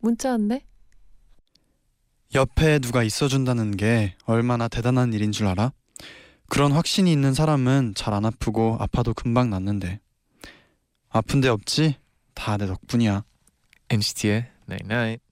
[0.00, 0.64] 문자 왔네.
[2.34, 5.72] 옆에 누가 있어준다는 게 얼마나 대단한 일인 줄 알아?
[6.48, 10.00] 그런 확신이 있는 사람은 잘 안 아프고 아파도 금방 낫는데
[11.10, 11.96] 아픈 데 없지?
[12.34, 13.24] 다 내 덕분이야.
[13.90, 15.24] NCT의 Night Night.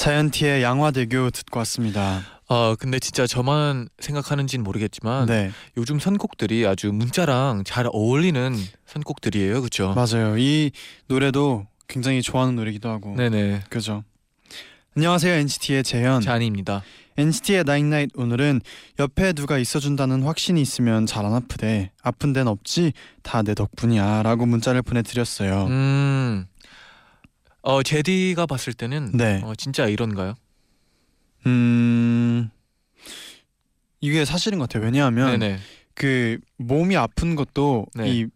[0.00, 2.22] 자이언티의 양화대교 듣고 왔습니다.
[2.48, 8.56] 아 근데 진짜 저만 생각하는지는 모르겠지만 네, 요즘 선곡들이 아주 문자랑 잘 어울리는
[8.86, 9.92] 선곡들이에요, 그렇죠?
[9.94, 10.38] 맞아요.
[10.38, 10.70] 이
[11.06, 13.14] 노래도 굉장히 좋아하는 노래기도 하고.
[13.14, 13.64] 네네.
[13.68, 14.02] 그죠.
[14.96, 16.22] 안녕하세요 NCT의 재현.
[16.22, 16.82] 잔입니다.
[17.18, 18.62] NCT의 나인나잇 오늘은
[19.00, 21.90] 옆에 누가 있어준다는 확신이 있으면 잘 안 아프대.
[22.02, 22.94] 아픈 데는 없지?
[23.22, 25.66] 다 내 덕분이야라고 문자를 보내드렸어요.
[25.66, 26.46] 음.
[27.62, 29.40] 어 제디가 봤을 때는 네.
[29.44, 30.34] 어, 진짜 이런가요?
[31.46, 32.50] 음
[34.00, 34.84] 이게 사실인 것 같아요.
[34.84, 35.58] 왜냐하면 네네.
[35.94, 38.08] 그 몸이 아픈 것도 네.
[38.10, 38.26] 이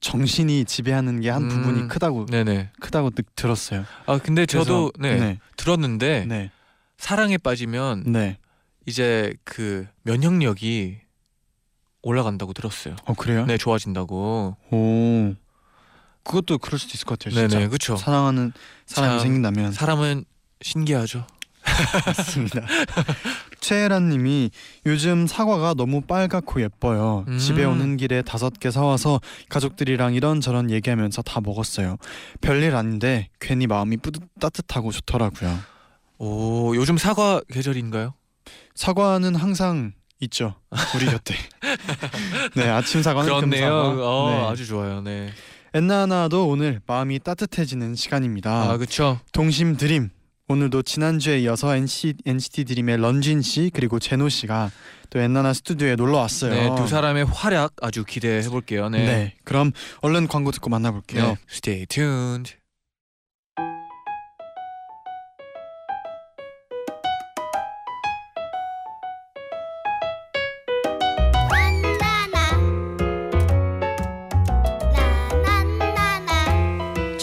[0.00, 2.70] 정신이 지배하는 게 한 음, 부분이 크다고 네네.
[2.80, 3.84] 크다고 느- 들었어요.
[4.06, 6.50] 아 근데 저도 네, 네, 들었는데 네,
[6.98, 8.38] 사랑에 빠지면 네.
[8.86, 10.98] 이제 그 면역력이
[12.02, 12.96] 올라간다고 들었어요.
[13.06, 13.46] 어 그래요?
[13.46, 14.56] 네, 좋아진다고.
[14.70, 15.34] 오
[16.24, 17.34] 그것도 그럴 수도 있을 것 같아요.
[17.34, 17.96] 진짜 네네, 그렇죠.
[17.96, 18.52] 사랑하는
[18.86, 20.24] 사람이 참, 생긴다면 사람은
[20.62, 21.26] 신기하죠.
[22.06, 22.60] 맞습니다.
[23.60, 24.50] 최혜란님이
[24.86, 27.24] 요즘 사과가 너무 빨갛고 예뻐요.
[27.28, 27.38] 음.
[27.38, 31.96] 집에 오는 길에 다섯 개 사와서 가족들이랑 이런저런 얘기하면서 다 먹었어요.
[32.40, 35.58] 별일 아닌데 괜히 마음이 뿌듯 따뜻하고 좋더라고요.
[36.18, 38.14] 오, 요즘 사과 계절인가요?
[38.74, 40.54] 사과는 항상 있죠.
[40.94, 41.34] 우리 곁에.
[42.56, 43.70] 네 아침 사과는 그렇네요.
[43.70, 44.08] 금사과.
[44.08, 44.46] 어, 네.
[44.48, 45.00] 아주 좋아요.
[45.00, 45.30] 네.
[45.74, 48.70] 엔나나도 오늘 마음이 따뜻해지는 시간입니다.
[48.70, 49.18] 아, 그렇죠.
[49.32, 50.10] 동심 드림
[50.46, 54.70] 오늘도 지난주에 이어서 NC, NCT 드림의 런쥔 씨 그리고 제노 씨가
[55.10, 56.52] 또 엔나나 스튜디오에 놀러 왔어요.
[56.52, 58.88] 네, 두 사람의 활약 아주 기대해 볼게요.
[58.88, 59.04] 네.
[59.04, 59.34] 네.
[59.42, 61.26] 그럼 얼른 광고 듣고 만나볼게요.
[61.26, 61.36] 네.
[61.50, 62.54] Stay tuned.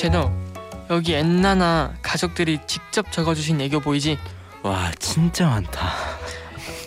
[0.02, 0.32] 제노
[0.90, 4.18] 여기 엔나나 가족들이 직접 적어주신 애교 보이지?
[4.64, 5.94] 와 진짜 많다.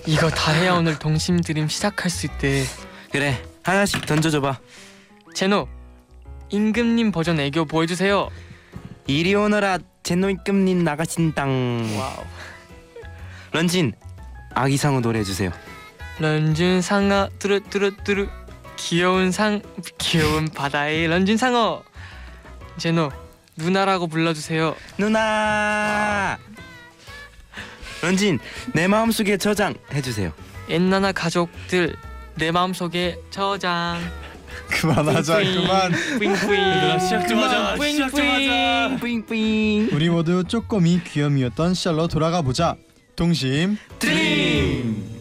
[0.05, 2.65] 이거 다 해야 오늘 동심 드림 시작할 수 있대.
[3.13, 4.59] 그래 하나씩 던져줘봐.
[5.33, 5.69] 제노
[6.51, 8.31] 임금님 버전 애교 보여주세요.
[9.07, 12.25] 이리 오너라 제노 임금님 나가신당 wow.
[13.53, 13.93] 런쥔
[14.55, 15.53] 아기상어 노래 해주세요.
[16.19, 18.27] 런쥔 상어 뚜루뚜루뚜루.
[18.75, 19.63] 귀여운 상
[19.99, 21.85] 귀여운 바다의 런쥔 상어
[22.79, 23.11] 제노
[23.57, 24.75] 누나라고 불러주세요.
[24.99, 26.39] 누나!
[28.03, 28.39] 런쥔
[28.73, 30.33] 내 마음속에 저장 해주세요.
[30.69, 31.97] 엔나나 가족들
[32.37, 34.01] 내 마음속에 저장.
[34.69, 35.93] 그만하자 그만.
[36.19, 37.77] 뿌잉뿌잉 얘들아, 시작 좀 하자.
[37.77, 38.97] 시작 좀 하자.
[39.01, 42.77] 뿌잉뿌잉 우리 모두 쪼꼬미 귀염이었던 시절로 돌아가 보자.
[43.17, 43.79] 동심.
[43.99, 45.14] 드림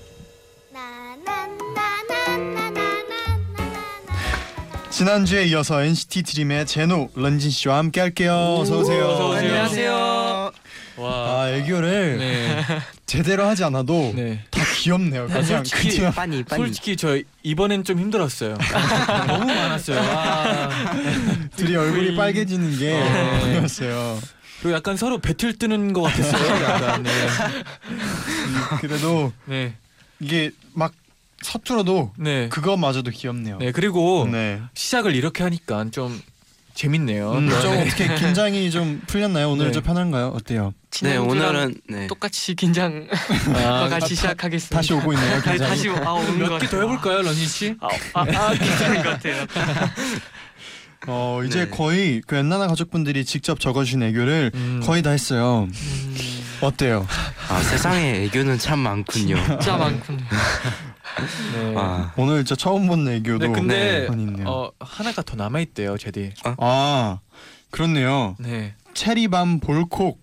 [5.03, 8.55] 지난주에 이어서 NCT 드림의 제노 런쥔 씨와 함께 할게요.
[8.57, 9.03] 어서 오세요.
[9.05, 9.49] 어서 오세요.
[9.49, 10.51] 안녕하세요
[10.95, 11.41] 와.
[11.41, 12.63] 아 애교를 네.
[13.05, 14.45] 제대로 하지 않아도 네.
[14.49, 15.27] 다 귀엽네요.
[15.27, 18.55] 그냥 솔직히 그냥 빠니 빠니 솔직히 저 이번엔 좀 힘들었어요.
[19.27, 19.99] 너무 많았어요.
[19.99, 20.69] 아.
[21.57, 23.57] 둘이 얼굴이 빨개지는 게 네.
[23.57, 24.21] 보였어요.
[24.61, 26.63] 그리고 약간 서로 배틀 뜨는 것 같았어요.
[26.63, 27.03] 약간.
[27.03, 27.11] 네.
[28.79, 29.75] 그래도 네.
[30.21, 30.93] 이게 막
[31.43, 32.49] 서툴어도 네.
[32.49, 33.57] 그거마저도 귀엽네요.
[33.59, 33.71] 네.
[33.71, 34.61] 그리고 네.
[34.73, 36.21] 시작을 이렇게 하니까 좀
[36.73, 37.33] 재밌네요.
[37.33, 37.81] 음, 좀 네.
[37.85, 39.51] 어떻게 긴장이 좀 풀렸나요?
[39.51, 39.71] 오늘 네.
[39.71, 40.29] 좀 편한가요?
[40.29, 40.73] 어때요?
[41.01, 43.07] 네 오늘은 네 똑같이 긴장
[43.55, 45.41] 아, 같이 시작하겠습니다 다시 오고 있네요.
[45.41, 45.57] 긴장이.
[45.69, 46.77] 다시 아, 몇개 더.
[46.81, 47.75] 해볼까요, 런쥔 씨?
[47.79, 49.45] 아, 아, 아 괜찮은 것 같아요
[51.07, 51.69] 어 이제 네.
[51.69, 54.81] 거의 그 엔나나 가족분들이 직접 적어주신 애교를 음.
[54.83, 55.67] 거의 다 했어요.
[55.69, 56.15] 음,
[56.61, 57.05] 어때요?
[57.49, 60.23] 아, 세상에 애교는 참 많군요 진짜 많군요
[61.53, 61.73] 네.
[61.77, 64.47] 아, 오늘 진짜 처음 본 애교도 네, 근데 많이 있네요.
[64.47, 66.33] 어 하나가 더 남아 있대요, 제디.
[66.57, 67.19] 아
[67.71, 68.35] 그렇네요.
[68.39, 68.73] 네.
[68.93, 70.15] 체리밤 볼콕을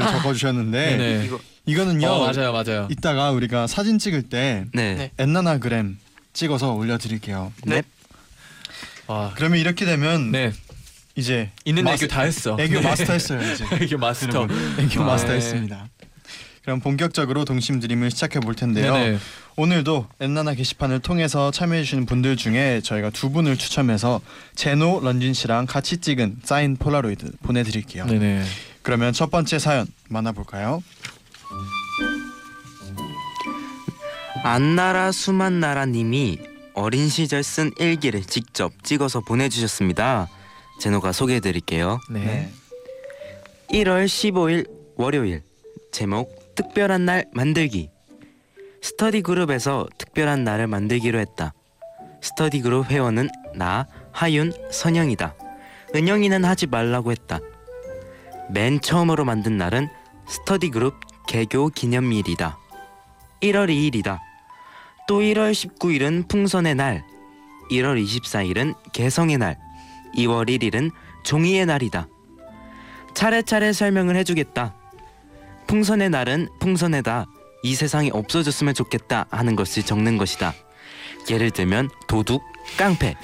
[0.00, 1.24] 적어주셨는데 네.
[1.26, 2.06] 이거 이거는요.
[2.08, 2.88] 어, 맞아요, 맞아요.
[2.90, 4.94] 이따가 우리가 사진 찍을 때 네.
[4.94, 5.10] 네.
[5.18, 5.98] 엔나나그램
[6.32, 7.52] 찍어서 올려드릴게요.
[7.64, 7.82] 네.
[9.06, 9.32] 와.
[9.34, 10.52] 그러면 이렇게 되면 네.
[11.16, 12.56] 이제 있는 마스- 애교 다 했어.
[12.60, 13.64] 애교 마스터 했어요 이제.
[13.84, 14.46] 애교 마스터.
[14.78, 15.88] 애교 아, 마스터했습니다.
[16.68, 18.92] 그럼 본격적으로 동심 드림을 시작해 볼 텐데요.
[18.92, 19.18] 네네.
[19.56, 24.20] 오늘도 엔나나 게시판을 통해서 참여해 주시는 분들 중에 저희가 두 분을 추첨해서
[24.54, 28.04] 제노 런쥔 씨랑 같이 찍은 사인 폴라로이드 보내 드릴게요.
[28.04, 28.44] 네네.
[28.82, 30.82] 그러면 첫 번째 사연 만나 볼까요?
[34.44, 36.38] 안나라 수만나라 님이
[36.74, 40.28] 어린 시절 쓴 일기를 직접 찍어서 보내 주셨습니다.
[40.82, 41.98] 제노가 소개해 드릴게요.
[42.10, 42.52] 네.
[43.70, 45.40] 1월 15일 월요일
[45.92, 47.88] 제목 특별한 날 만들기
[48.82, 51.52] 스터디 그룹에서 특별한 날을 만들기로 했다.
[52.20, 55.36] 스터디 그룹 회원은 나, 하윤, 선영이다.
[55.94, 57.38] 은영이는 하지 말라고 했다.
[58.50, 59.88] 맨 처음으로 만든 날은
[60.26, 62.58] 스터디 그룹 개교 기념일이다.
[63.40, 64.18] 1월 2일이다.
[65.06, 67.04] 또 1월 19일은 풍선의 날,
[67.70, 69.56] 1월 24일은 개성의 날,
[70.16, 70.90] 2월 1일은
[71.22, 72.08] 종이의 날이다.
[73.14, 74.74] 차례차례 설명을 해주겠다.
[75.68, 77.26] 풍선의 날은 풍선에다
[77.62, 80.54] 이 세상이 없어졌으면 좋겠다 하는 것을 적는 것이다.
[81.30, 82.42] 예를 들면 도둑,
[82.78, 83.14] 깡패,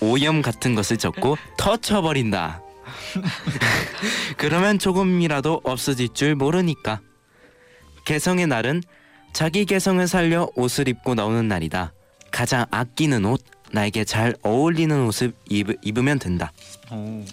[0.00, 2.62] 오염 같은 것을 적고 터쳐버린다.
[4.38, 7.00] 그러면 조금이라도 없어질 줄 모르니까.
[8.04, 8.82] 개성의 날은
[9.32, 11.92] 자기 개성을 살려 옷을 입고 나오는 날이다.
[12.30, 13.42] 가장 아끼는 옷,
[13.72, 16.52] 나에게 잘 어울리는 옷을 입, 입으면 된다.
[16.92, 17.24] 오.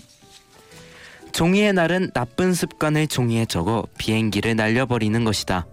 [1.35, 5.65] 종이의 날은 나쁜 습관을 종이에 적어 비행기를 날려버리는 것이다.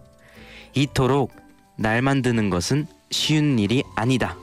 [0.74, 1.30] 이토록
[1.76, 4.36] 날 만드는 것은 쉬운 일이 아니다.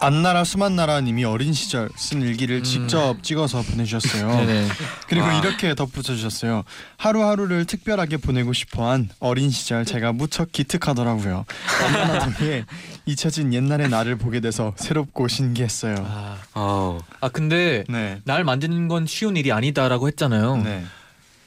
[0.00, 2.62] 안나라 수만나라님이 어린 시절 쓴 일기를 음.
[2.62, 4.28] 직접 찍어서 보내주셨어요.
[4.28, 4.68] 네네.
[5.08, 5.38] 그리고 와.
[5.38, 6.62] 이렇게 덧붙여 주셨어요.
[6.96, 11.44] 하루하루를 특별하게 보내고 싶어한 어린 시절 제가 무척 기특하더라고요.
[11.84, 12.64] 얼마나 덕에
[13.06, 15.96] 잊혀진 옛날의 나를 보게 돼서 새롭고 신기했어요.
[15.98, 18.20] 아, 어, 아 근데 네.
[18.24, 20.58] 날 만드는 건 쉬운 일이 아니다라고 했잖아요.
[20.58, 20.84] 네.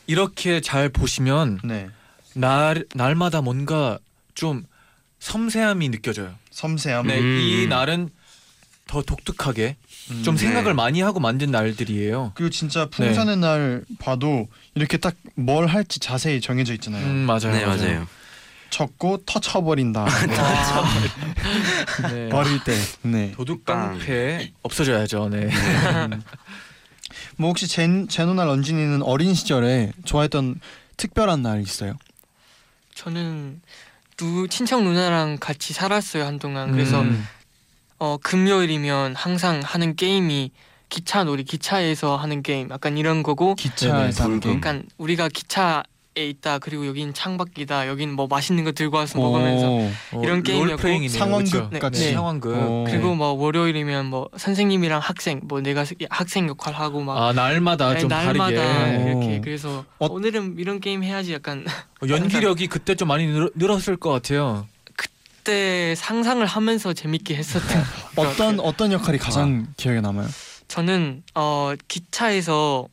[0.07, 1.87] 이렇게 잘 보시면 네.
[2.33, 3.97] 날 날마다 뭔가
[4.35, 4.63] 좀
[5.19, 6.33] 섬세함이 느껴져요.
[6.49, 7.07] 섬세함.
[7.07, 7.39] 네, 음.
[7.41, 8.09] 이 날은
[8.91, 9.77] 더 독특하게
[10.11, 10.23] 음.
[10.23, 10.41] 좀 네.
[10.41, 12.33] 생각을 많이 하고 만든 날들이에요.
[12.35, 17.03] 그리고 진짜 풍선의 날 봐도 이렇게 딱 뭘 할지 자세히 정해져 있잖아요.
[17.05, 17.51] 음 맞아요.
[17.53, 18.05] 네 맞아요.
[18.69, 20.05] 적고 터쳐버린다.
[22.11, 22.29] 네.
[22.31, 22.75] 어릴 때.
[23.03, 23.31] 네.
[23.31, 25.29] 도둑 깡패 없어져야죠.
[25.29, 25.49] 네.
[27.37, 30.59] 뭐 혹시 젠 제노나 런쥔이는 어린 시절에 좋아했던
[30.97, 31.93] 특별한 날 있어요?
[32.93, 33.61] 저는
[34.17, 36.71] 누 친척 누나랑 같이 살았어요 한동안.
[36.71, 37.25] 그래서 음.
[38.01, 40.49] 어 금요일이면 항상 하는 게임이
[40.89, 44.39] 기차 놀이 기차에서 하는 게임 약간 이런 거고 기차에서 하는.
[44.39, 44.55] 게임.
[44.57, 45.83] 약간 우리가 기차
[46.17, 51.07] 에 있다 그리고 여긴 창밖이다 여긴 뭐 맛있는 거 들고 와서 먹으면서 이런 게임이었고.
[51.07, 51.79] 상황극 그쵸?
[51.79, 52.05] 같이.
[52.07, 52.13] 네.
[52.13, 52.53] 상황극.
[52.53, 52.83] 어.
[52.85, 57.99] 그리고 뭐 월요일이면 뭐 선생님이랑 학생 뭐 내가 학생 역할 하고 막 아 날마다 네,
[57.99, 59.41] 좀 날마다 다르게 이렇게 오.
[59.41, 60.07] 그래서 어.
[60.09, 61.65] 오늘은 이런 게임 해야지 약간
[62.03, 64.67] 어, 연기력이 그때 좀 많이 늘, 늘었을 것 같아요.
[65.41, 67.83] 그때 상상을 하면서 재밌게 했었던
[68.15, 70.27] 어떤 어떤 역할이 가장 기억에 남아요?
[70.67, 72.87] 저는 어 기차에서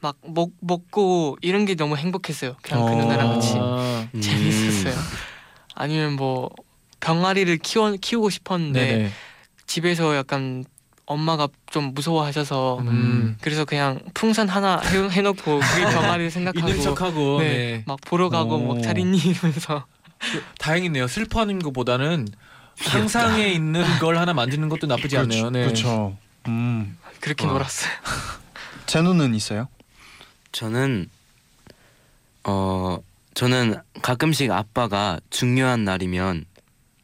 [0.00, 2.56] 막 먹, 먹고 이런 게 너무 행복했어요.
[2.62, 2.96] 그냥 그 어.
[2.96, 4.20] 누나랑 같이 아, 음.
[4.20, 4.94] 재밌었어요.
[5.74, 6.50] 아니면 뭐
[7.00, 9.10] 병아리를 키워 키우고 싶었는데 네네.
[9.66, 10.64] 집에서 약간
[11.06, 13.36] 엄마가 좀 무서워하셔서 음.
[13.40, 17.84] 그래서 그냥 풍선 하나 해, 해놓고 그게 병아리를 생각하고 있는 척하고 네, 네.
[17.86, 18.74] 막 보러 가고 오.
[18.74, 19.86] 막 잘 있니 이러면서
[20.58, 21.06] 다행이네요.
[21.06, 22.28] 슬퍼하는 것보다는
[22.76, 25.50] 상상에 있는 걸 하나 만드는 것도 나쁘지 않네요.
[25.50, 25.64] 네.
[25.64, 26.16] 그렇죠.
[26.48, 26.96] 음.
[27.20, 27.52] 그렇게 와.
[27.52, 27.92] 놀았어요.
[28.86, 29.68] 제노는 있어요?
[30.52, 31.08] 저는
[32.44, 32.98] 어
[33.34, 36.44] 저는 가끔씩 아빠가 중요한 날이면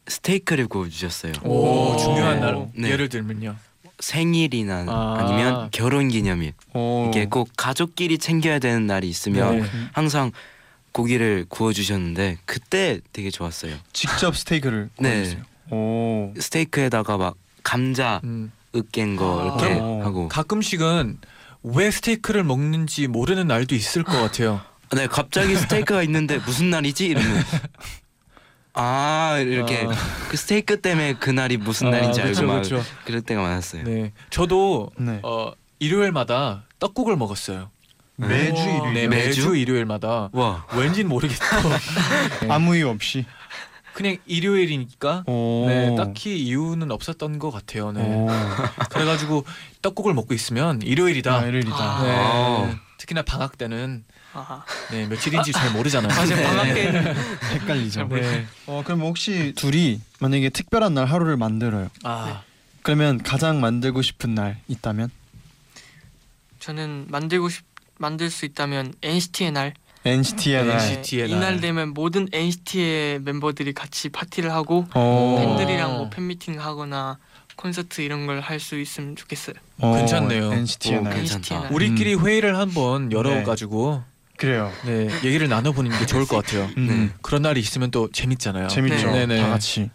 [0.07, 1.33] 스테이크를 구워주셨어요.
[1.43, 1.97] 오, 오.
[1.97, 2.89] 중요한 날 네.
[2.89, 3.55] 예를 들면요.
[3.99, 5.17] 생일이나 아.
[5.19, 5.23] 아.
[5.23, 7.07] 니면 결혼 기념일 오.
[7.09, 9.67] 이게 꼭 가족끼리 챙겨야 되는 날이 있으면 네.
[9.93, 10.31] 항상
[10.91, 13.75] 고기를 구워 주셨는데 그때 되게 좋았어요.
[13.93, 15.11] 직접 스테이크를 네.
[15.13, 15.43] 구워주세요.
[15.71, 16.33] 오.
[16.37, 18.51] 스테이크에다가 막 감자 음.
[18.75, 19.45] 으깬 거 아.
[19.45, 21.17] 이렇게 그럼- 하고 가끔씩은
[21.63, 24.61] 왜 스테이크를 먹는지 모르는 날도 있을 것 같아요.
[24.93, 27.43] 네 갑자기 스테이크가 있는데 무슨 날이지 이러면
[28.73, 29.91] 아 이렇게 아.
[30.29, 32.83] 그 스테이크 때문에 그 날이 무슨 아, 날인지 알고 그쵸, 막 그쵸.
[33.05, 33.83] 그럴 때가 많았어요.
[33.83, 35.19] 네, 저도 네.
[35.23, 37.69] 어, 일요일마다 떡국을 먹었어요.
[38.27, 39.55] 매주 네, 일요일 매주, 매주?
[39.55, 40.65] 일요일마다 와.
[40.73, 41.43] 왠지는 모르겠어.
[42.49, 43.25] 아무 이유 없이.
[43.93, 45.65] 그냥 일요일이니까 오.
[45.67, 47.91] 네, 딱히 이유는 없었던 것 같아요.
[47.91, 48.01] 네.
[48.01, 48.27] 오.
[48.89, 49.45] 그래가지고
[49.81, 51.33] 떡국을 먹고 있으면 일요일이다.
[51.39, 51.75] 아, 일요일이다.
[51.75, 52.03] 아.
[52.03, 52.15] 네.
[52.17, 52.79] 아.
[52.97, 56.07] 특히나 방학 때는 아, 네, 며칠인지 잘 모르잖아요.
[56.15, 56.47] 맞아요.
[56.47, 57.15] 방학 때는
[57.53, 58.07] 헷갈리죠.
[58.07, 58.45] 네.
[58.67, 61.89] 어 그럼 혹시 둘이 만약에 특별한 날 하루를 만들어요.
[62.03, 62.43] 아,
[62.83, 65.09] 그러면 가장 만들고 싶은 날 있다면
[66.59, 67.65] 저는 만들고 싶
[68.01, 69.73] 만들 수 있다면 NCT의 날.
[70.03, 70.75] NCT의 날.
[70.77, 70.93] NCT.
[70.97, 71.37] NCT 의 날.
[71.37, 75.37] 이날 되면 모든 NCT의 멤버들이 같이 파티를 하고 어.
[75.39, 77.19] 팬들이랑 뭐 팬미팅 하거나
[77.55, 79.55] 콘서트 이런 걸 할 수 있으면 좋겠어요.
[79.77, 80.51] 어, 괜찮네요.
[80.51, 81.13] NCT의 오, 날.
[81.13, 81.37] 괜찮다.
[81.37, 81.71] NCT의 날.
[81.73, 83.15] 우리끼리 회의를 한번 네.
[83.15, 84.03] 열어가지고
[84.37, 84.71] 그래요.
[84.85, 86.67] 네, 얘기를 나눠보는 게 좋을 것 같아요.
[86.77, 86.87] 음.
[86.87, 87.19] 네.
[87.21, 88.69] 그런 날이 있으면 또 재밌잖아요.
[88.69, 89.11] 재밌죠.
[89.11, 89.27] 네.
[89.27, 89.41] 네네.
[89.43, 89.91] 다 같이.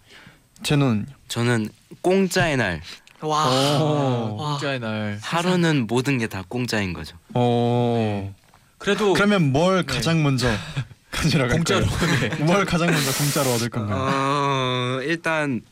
[0.63, 1.69] 제노는 저는
[2.03, 2.81] 공짜의 날.
[3.27, 3.81] 와.
[3.81, 4.51] 오, 와.
[4.53, 5.19] 공짜의 날.
[5.23, 7.17] 하루는 모든 게 다 공짜인 거죠.
[7.35, 8.35] 어.
[8.79, 9.95] 그래도 그러면 뭘 네.
[9.95, 10.49] 가장 먼저
[11.11, 11.87] 가지러 갈 공짜로.
[11.87, 12.21] 거예요?
[12.37, 12.45] 네.
[12.45, 13.99] 뭘 가장 먼저 공짜로 얻을 건가요?
[14.01, 15.63] 어, 일단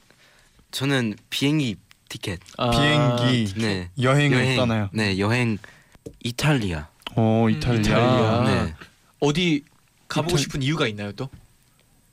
[0.70, 1.76] 저는 비행기
[2.08, 2.40] 티켓.
[2.56, 3.90] 아, 비행기 네.
[4.00, 4.88] 여행을 떠나요.
[4.92, 5.58] 네, 여행
[6.22, 6.88] 이탈리아.
[7.16, 7.80] 오 음, 이탈리아.
[7.80, 8.42] 이탈리아.
[8.64, 8.74] 네.
[9.20, 9.64] 어디
[10.08, 11.28] 가보고 이탈- 싶은 이유가 있나요 또?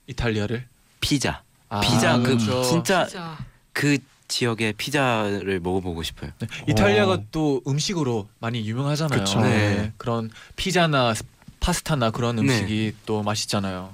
[0.08, 0.66] 이탈리아를?
[1.00, 1.42] 피자.
[1.70, 2.64] 아, 피자 그 그렇죠.
[2.64, 3.38] 진짜 진짜
[3.74, 3.98] 그
[4.32, 6.32] 지역의 피자를 먹어보고 싶어요.
[6.40, 7.26] 네, 이탈리아가 오.
[7.32, 9.20] 또 음식으로 많이 유명하잖아요.
[9.20, 9.42] 그쵸.
[9.42, 9.92] 네.
[9.98, 11.24] 그런 피자나 스-
[11.60, 12.42] 파스타나 그런 네.
[12.42, 13.94] 음식이 또 맛있잖아요.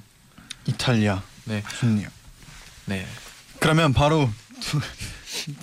[0.67, 1.22] 이탈리아.
[1.46, 1.63] 네.
[1.79, 2.08] 좋네요.
[2.86, 3.06] 네.
[3.60, 4.29] 그러면 바로
[4.62, 4.79] 두,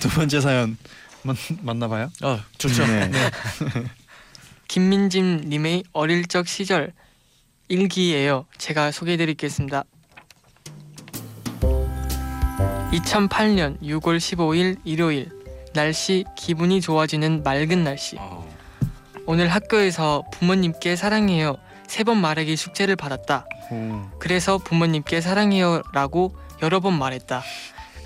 [0.00, 0.76] 두 번째 사연
[1.22, 2.10] 만, 만나봐요.
[2.22, 2.84] 아 좋죠.
[2.86, 3.10] 네.
[4.68, 6.92] 김민진 님의 어릴 적 시절
[7.68, 8.46] 일기예요.
[8.58, 9.84] 제가 소개해 드리겠습니다.
[12.94, 15.28] 2008년 6월 15일 일요일
[15.72, 18.48] 날씨 기분이 좋아지는 맑은 날씨 어.
[19.26, 21.56] 오늘 학교에서 부모님께 사랑해요
[21.88, 24.02] 세 번 말하기 숙제를 받았다 오.
[24.18, 27.42] 그래서 부모님께 사랑해요라고 여러 번 말했다.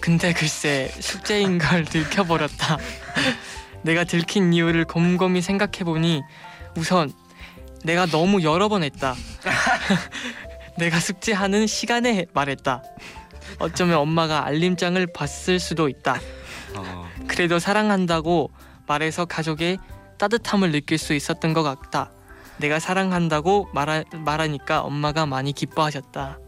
[0.01, 2.79] 근데 글쎄 숙제인 걸 들켜버렸다.
[3.83, 6.23] 내가 들킨 이유를 곰곰이 생각해 보니
[6.77, 7.13] 우선
[7.85, 9.15] 내가 너무 여러 번 했다.
[10.79, 12.83] 내가 숙제하는 시간에 말했다.
[13.59, 16.21] 어쩌면 엄마가 알림장을 봤을 수도 있다.
[16.77, 17.09] 어.
[17.27, 18.51] 그래도 사랑한다고
[18.87, 19.79] 말해서 가족의
[20.19, 22.11] 따뜻함을 느낄 수 있었던 것 같다.
[22.59, 26.39] 내가 사랑한다고 말하, 말하니까 엄마가 많이 기뻐하셨다.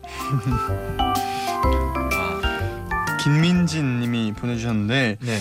[3.22, 5.38] 김민진님이 보내주셨는데 네.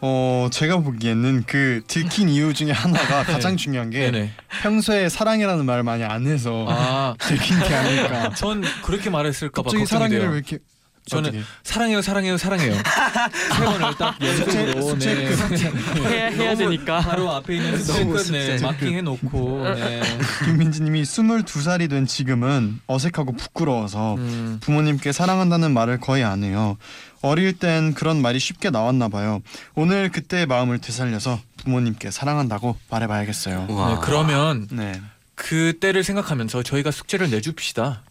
[0.00, 4.32] 어 제가 보기에는 그 들킨 이유 중에 하나가 가장 중요한 게 네네.
[4.62, 8.30] 평소에 사랑이라는 말을 많이 안 해서 아, 들킨 게 아닐까.
[8.34, 10.30] 전 그렇게 말했을까봐 갑자기 걱정이 사랑이를 돼요.
[10.30, 10.58] 왜 이렇게
[11.06, 11.44] 저는 어떻게?
[11.64, 12.74] 사랑해요, 사랑해요, 사랑해요.
[13.56, 15.28] 세 번을 딱 연속으로 숙제 네.
[15.28, 16.06] 끝.
[16.06, 17.00] 해야 해야 되니까.
[17.00, 18.58] 바로 앞에 있는 끝네 숙제.
[18.62, 19.64] 마킹 해놓고.
[19.74, 20.02] 네.
[20.44, 26.76] 김민지님이 22살이 된 지금은 어색하고 부끄러워서 음, 부모님께 사랑한다는 말을 거의 안 해요.
[27.20, 29.42] 어릴 땐 그런 말이 쉽게 나왔나 봐요.
[29.74, 33.66] 오늘 그때의 마음을 되살려서 부모님께 사랑한다고 말해봐야겠어요.
[33.68, 35.00] 네, 그러면 네.
[35.34, 38.02] 그 때를 생각하면서 저희가 숙제를 내줍시다.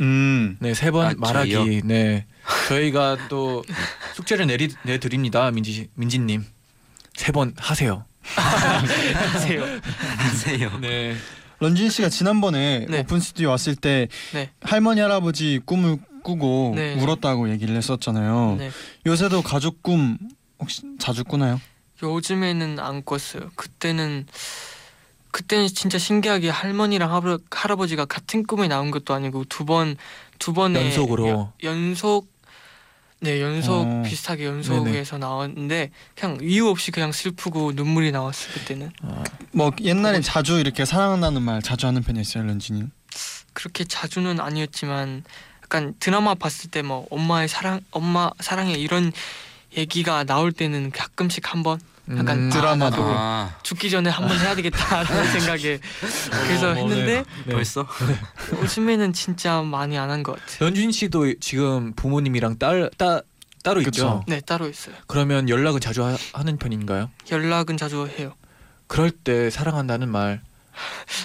[0.00, 0.56] 음.
[0.60, 1.52] 네, 세 번 아, 말하기.
[1.52, 1.80] 저희요?
[1.84, 2.26] 네,
[2.68, 3.64] 저희가 또
[4.14, 6.44] 숙제를 내리 내 드립니다, 민지 민지님.
[7.14, 8.04] 세 번 하세요.
[8.24, 9.62] 하세요.
[10.16, 10.78] 하세요.
[10.80, 11.14] 네,
[11.60, 13.00] 런쥔 씨가 지난번에 네.
[13.00, 14.50] 오픈 스튜디오 왔을 때 네.
[14.62, 16.94] 할머니 할아버지 꿈을 꾸고 네.
[16.94, 18.56] 울었다고 얘기를 했었잖아요.
[18.58, 18.70] 네.
[19.06, 20.18] 요새도 가족 꿈
[20.58, 21.60] 혹시 자주 꾸나요?
[22.02, 23.50] 요즘에는 안 꿨어요.
[23.54, 24.26] 그때는
[25.34, 29.96] 그때는 진짜 신기하게 할머니랑 할아, 할아버지가 같은 꿈에 나온 것도 아니고 두 번
[30.38, 31.28] 두 번의 연속으로.
[31.28, 32.28] 여- 연속
[33.20, 34.02] 네 연속 어.
[34.04, 38.90] 비슷하게 연속해서 나왔는데 그냥 이유 없이 그냥 슬프고 눈물이 나왔어요 그때는
[39.52, 42.84] 뭐 옛날에 자주 이렇게 사랑한다는 말 자주 하는 편이었어요, 런쥔이.
[43.54, 45.24] 그렇게 자주는 아니었지만
[45.64, 49.12] 약간 드라마 봤을 때 뭐 엄마의 사랑 엄마 사랑해 이런
[49.76, 53.02] 얘기가 나올 때는 가끔씩 한번 약간 음, 드라마도.
[53.02, 55.78] 아, 아, 죽기 전에 한번 해야 되겠다라는 생각에
[56.46, 56.80] 그래서 어, 네.
[56.82, 57.54] 했는데 네.
[57.54, 57.86] 벌써?
[58.52, 60.66] 요즘에는 진짜 많이 안 한 것 같아요.
[60.66, 63.22] 연준 씨도 지금 부모님이랑 딸 따,
[63.62, 63.90] 따로 있죠.
[63.90, 64.24] 그쵸.
[64.28, 64.94] 네 따로 있어요.
[65.06, 67.10] 그러면 연락은 자주 하, 하는 편인가요?
[67.30, 68.34] 연락은 자주 해요.
[68.86, 70.42] 그럴 때 사랑한다는 말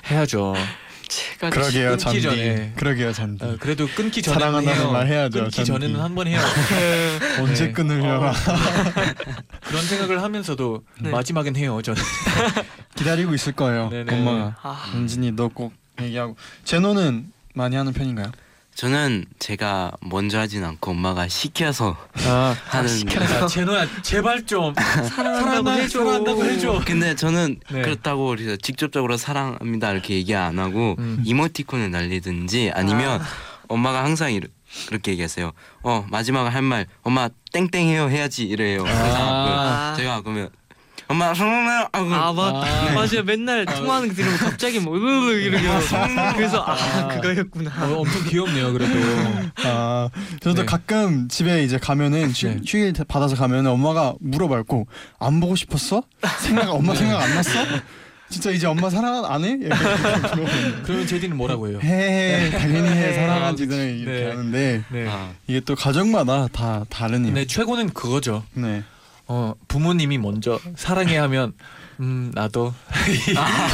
[0.09, 0.53] 해야죠.
[1.09, 2.21] 제가 그러게요, 끊기 잔디.
[2.21, 2.73] 전에.
[2.77, 3.43] 그러게요, 잔디.
[3.43, 5.71] 어, 그래도 끊기 전에 사랑한다는 말 해야죠, 끊기 잔디.
[5.71, 6.39] 전에는 한 번 해요.
[6.69, 7.71] 그- 언제 네.
[7.73, 8.31] 끊으려나
[9.65, 11.09] 그런 생각을 하면서도 네.
[11.09, 11.81] 마지막엔 해요.
[11.81, 12.01] 저는.
[12.95, 14.13] 기다리고 있을 거예요, 네네.
[14.13, 14.55] 엄마가.
[14.61, 16.37] 아, 런쥔이 너 꼭 얘기하고.
[16.63, 18.31] 제노는 많이 하는 편인가요?
[18.79, 25.99] 저는 제가 먼저 하진 않고 엄마가 시켜서 아, 하는 야, 제노야 제발 좀 사랑한다고 해줘.
[25.99, 26.81] 사랑한다고 해줘.
[26.85, 27.81] 근데 저는 네.
[27.81, 31.21] 그렇다고 그래서 직접적으로 사랑합니다 이렇게 얘기 안 하고 음.
[31.25, 33.19] 이모티콘을 날리든지 아니면
[33.67, 34.47] 엄마가 항상 이르,
[34.87, 35.51] 그렇게 얘기하세요.
[35.83, 38.83] 어 마지막 할말 엄마 땡땡해요 해야지 이래요.
[38.83, 39.91] 그래서 아.
[39.93, 40.51] 그 제가 그러면
[41.09, 42.91] 엄마 하고 아, 맞, 아.
[42.93, 43.23] 맞아요.
[43.25, 45.25] 맨날 통화하는 거 들으면 갑자기 뭐 이러고
[46.35, 47.71] 그래서 아, 그거였구나.
[47.87, 48.93] 어, 엄청 귀엽네요 그래도.
[49.65, 50.65] 아 저도 네.
[50.65, 52.59] 가끔 집에 이제 가면은 휴, 네.
[52.63, 54.85] 휴일 받아서 가면은 엄마가 물어봐고
[55.19, 56.03] 안 보고 싶었어?
[56.41, 57.51] 생각 엄마 생각 안 났어?
[58.29, 59.57] 진짜 이제 엄마 사랑 안 해?
[60.83, 61.79] 그러면 제디는 뭐라고 해요?
[61.81, 63.13] 해 당연히 해 네.
[63.15, 64.29] 사랑하지는 이렇게 네.
[64.29, 65.07] 하는데 네.
[65.09, 67.33] 아, 이게 또 가정마다 다 다르네요.
[67.33, 68.43] 네 최고는 그거죠.
[68.53, 68.83] 네.
[69.31, 71.53] 어 부모님이 먼저 사랑해 하면
[71.99, 72.73] 음 나도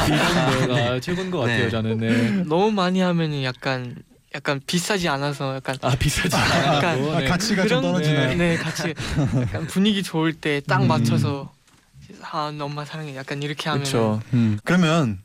[0.07, 1.69] 이런 거가 최고인 것 같아요 네.
[1.69, 1.97] 저는.
[1.97, 2.31] 네.
[2.45, 3.95] 너무 많이 하면은 약간
[4.35, 7.11] 약간 비싸지 않아서 약간 아 비싸지 약간 않고.
[7.15, 7.25] 아, 네.
[7.27, 8.35] 가치가 좀 그런- 떨어지나요?
[8.37, 8.93] 네 같이
[9.43, 10.87] 약간 분위기 좋을 때딱 음.
[10.89, 11.53] 맞춰서
[12.21, 14.21] 아 엄마 사랑해 약간 이렇게 하면 그렇죠.
[14.33, 15.19] 음, 그러면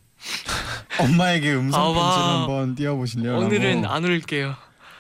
[1.01, 1.95] 엄마에게 음성 아, 와.
[1.95, 3.37] 편지를 한번 띄워보실래요?
[3.39, 3.85] 오늘은.
[3.85, 4.55] 안 울게요.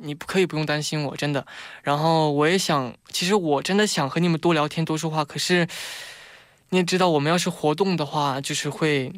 [0.00, 1.46] 你不可以不用担心我，真的。
[1.82, 5.66] 然后我也想，其实我真的想和你们多聊天、多说话，可是
[6.70, 9.12] 你也知道，我们要是活动的话，就是会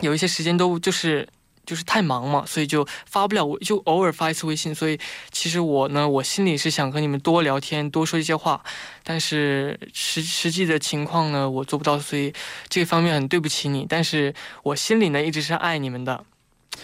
[0.00, 1.28] 有一些时间都就是
[1.64, 4.74] 就是太忙嘛，所以就发不了，就偶尔发一次微信。
[4.74, 4.98] 所以
[5.32, 8.62] 其实我呢，我心里是想和你们多聊天，多说一些话，
[9.02, 12.32] 但是实实际的情况呢，我做不到，所以
[12.68, 13.84] 这方面很对不起你。
[13.88, 14.32] 但是
[14.62, 16.24] 我心里呢，一直是爱你们的，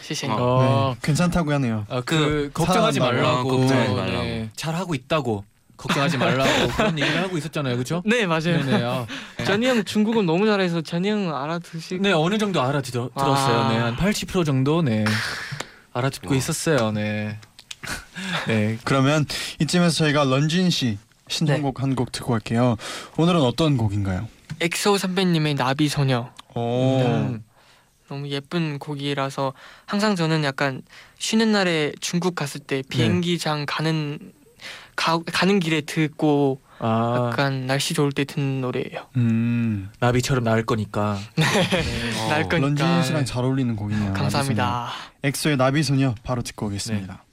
[0.01, 0.31] 시신.
[0.31, 0.43] 어, 네.
[0.43, 1.87] 어, 괜찮다고 하네요.
[1.89, 3.51] 아, 그, 그 걱정하지 말라고.
[3.51, 3.95] 어, 걱정하지 네.
[3.95, 4.23] 말라고.
[4.23, 4.51] 네.
[4.57, 5.45] 잘 하고 있다고.
[5.77, 8.03] 걱정하지 말라고 그런 얘기를 하고 있었잖아요, 그렇죠?
[8.05, 8.65] 네 맞아요.
[8.65, 9.07] 네네, 아.
[9.45, 11.99] 쟈니 형 중국어 너무 잘해서 쟈니 형 알아듣시.
[12.01, 13.11] 네 어느 정도 알아들었어요.
[13.15, 13.69] 아.
[13.73, 15.05] 네한 80% 정도 네
[15.93, 16.37] 알아듣고 와.
[16.37, 16.93] 있었어요.
[16.93, 17.39] 네.
[18.47, 19.27] 네 그러면
[19.61, 21.81] 이쯤에서 저희가 런쥔 씨 신청곡 네.
[21.81, 22.77] 한곡 듣고 갈게요.
[23.17, 24.29] 오늘은 어떤 곡인가요?
[24.61, 26.31] 엑소 선배님의 나비 소녀.
[26.55, 27.01] 오.
[27.01, 27.43] 음.
[28.13, 29.55] 너무 예쁜 곡이라서
[29.87, 30.83] 항상 저는 약간
[31.19, 34.19] 쉬는 날에 중국 갔을 때 비행기장 가는
[34.95, 39.07] 가, 가는 길에 듣고 아 약간 날씨 좋을 때 듣는 노래예요.
[39.17, 39.91] 음.
[40.01, 41.19] 나비처럼 날 거니까.
[41.37, 41.45] 네.
[41.45, 42.29] 어.
[42.29, 42.85] 날 거니까.
[42.85, 44.13] 런쥔 씨랑 잘 어울리는 곡이네요.
[44.13, 44.65] 감사합니다.
[44.65, 45.13] 나비소녀.
[45.23, 47.07] 엑소의 나비소녀 바로 듣고 오겠습니다.
[47.07, 47.32] 날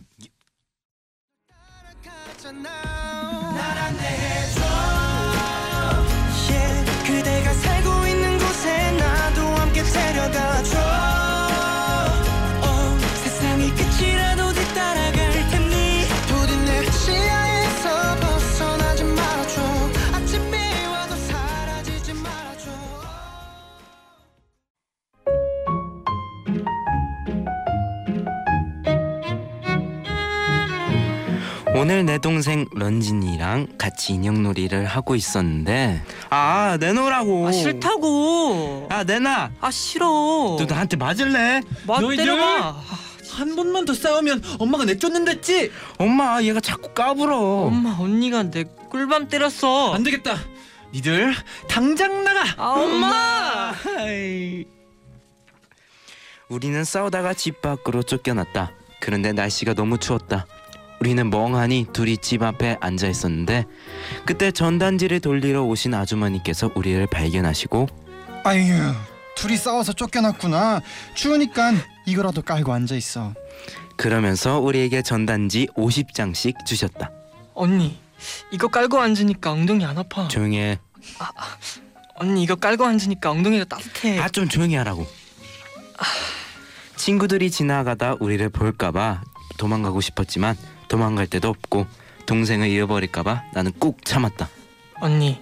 [31.80, 38.88] 오늘 내 동생 런진이랑 같이 인형놀이를 하고 있었는데 아 내놓으라고 아 싫다고.
[38.92, 40.06] 아 내놔 아 싫어.
[40.60, 41.62] 너 나한테 맞을래?
[41.88, 42.26] 막 너희들?
[42.26, 42.82] 때려봐.
[43.32, 45.72] 한 번만 더 싸우면 엄마가 내쫓는댔지.
[45.98, 49.94] 엄마 얘가 자꾸 까불어 엄마 언니가 내 꿀밤 때렸어.
[49.94, 50.36] 안 되겠다.
[50.94, 51.34] 니들
[51.70, 52.42] 당장 나가.
[52.58, 53.74] 아 엄마.
[56.50, 58.72] 우리는 싸우다가 집 밖으로 쫓겨났다.
[59.00, 60.46] 그런데 날씨가 너무 추웠다.
[61.00, 63.66] 우리는 멍하니 둘이 집 앞에 앉아 있었는데
[64.26, 67.88] 그때 전단지를 돌리러 오신 아주머니께서 우리를 발견하시고
[68.44, 68.74] 아유,
[69.36, 70.82] 둘이 싸워서 쫓겨났구나.
[71.16, 71.74] 추우니까
[72.06, 73.34] 이거라도 깔고 앉아 있어.
[73.98, 77.12] 그러면서 우리에게 전단지 50장씩 주셨다.
[77.54, 77.98] 언니
[78.52, 80.28] 이거 깔고 앉으니까 엉덩이 안 아파.
[80.28, 80.80] 조용히 해.
[82.16, 84.20] 언니 이거 깔고 앉으니까 엉덩이가 따뜻해.
[84.20, 85.06] 아 좀 조용히 하라고.
[86.96, 89.22] 친구들이 지나가다 우리를 볼까봐
[89.58, 90.58] 도망가고 싶었지만
[90.90, 91.86] 도망갈 데도 없고
[92.26, 94.50] 동생을 잃어버릴까봐 나는 꾹 참았다.
[95.02, 95.40] 언니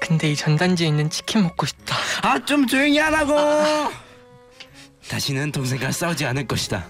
[0.00, 1.96] 근데 이 전단지에 있는 치킨 먹고 싶다.
[2.22, 3.34] 아 좀 조용히 하라고.
[5.08, 6.86] 다시는 동생과 싸우지 않을 것이다.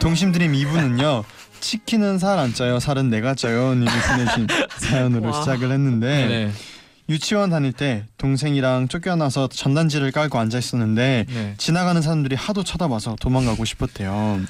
[0.00, 1.24] 동심드림 2부는요.
[1.60, 3.74] 치킨은 살안 쪄요, 살은 내가 쪄요.
[3.74, 4.46] 님이 보내신
[4.78, 5.40] 사연으로 와.
[5.40, 6.52] 시작을 했는데 네네.
[7.12, 11.54] 유치원 다닐 때 동생이랑 쫓겨나서 전단지를 깔고 앉아 있었는데 네.
[11.58, 14.40] 지나가는 사람들이 하도 쳐다봐서 도망가고 싶었대요.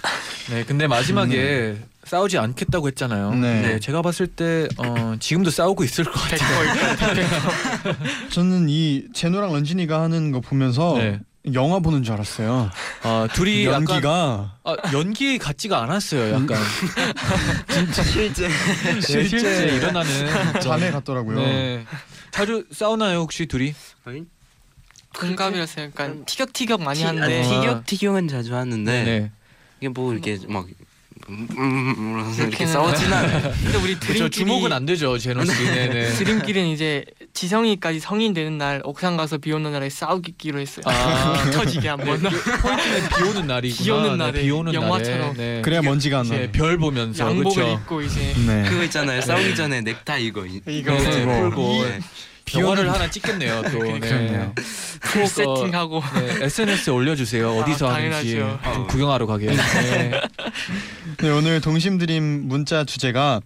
[0.50, 3.34] 네, 근데 마지막에 싸우지 않겠다고 했잖아요.
[3.34, 3.62] 네.
[3.62, 7.16] 네, 제가 봤을 때 어, 지금도 싸우고 있을 것 같아요.
[8.30, 11.18] 저는 이 제노랑 런쥔이가 하는 거 보면서 네.
[11.54, 12.70] 영화 보는 줄 알았어요.
[13.02, 16.34] 아, 둘이 약간 연기가 아, 연기 같지가 않았어요.
[16.34, 16.56] 약간
[18.04, 21.38] 실제 네, 실제 일어나는 자매 같더라고요.
[21.40, 21.84] 네.
[22.32, 23.74] 자주 싸우나요 혹시 둘이?
[25.12, 29.30] 동갑이라서 약간 티격티격 많이 티- 하는데 아, 티격 티격은 자주 하는데 네.
[29.78, 30.66] 이게 뭐 이렇게 막
[31.28, 33.52] 음, 음, 음, 이렇게 싸우진 않아요.
[33.62, 35.64] 근데 우리 저 드림끼리 주목은 안 되죠 제노 씨.
[35.64, 36.08] 네, 네.
[36.12, 40.82] 드림끼리는 이제 지성이까지 성인 되는 날 옥상 가서 비 오는 날에 싸우기로 했어요.
[40.86, 41.50] 아.
[41.52, 42.20] 터지게 한번.
[42.20, 43.82] 포인트는 비 오는 날이구나.
[43.84, 45.34] 비 오는 네, 날에, 비 오는 영화처럼.
[45.36, 45.62] 네.
[45.62, 46.48] 그래야 먼지가 안 나요.
[46.52, 47.72] 별 보면서 양복을 그렇죠.
[47.80, 48.64] 입고 이제 네.
[48.68, 49.20] 그거 있잖아요.
[49.20, 50.96] 싸우기 전에 넥타이 이거 네, 네, 이거.
[50.96, 52.00] 풀고 네.
[52.60, 53.82] 영화를 하나 찍겠네요 또.
[53.82, 53.98] 네.
[54.00, 54.54] 그렇네요.
[55.00, 57.50] full 세팅하고 네, SNS에 올려주세요.
[57.58, 58.36] 어디서 아, 하는지.
[58.36, 59.46] 좀 구경하러 가게.
[59.46, 60.20] 네.
[61.18, 63.40] 네, 오늘 동심 드림 문자 주제가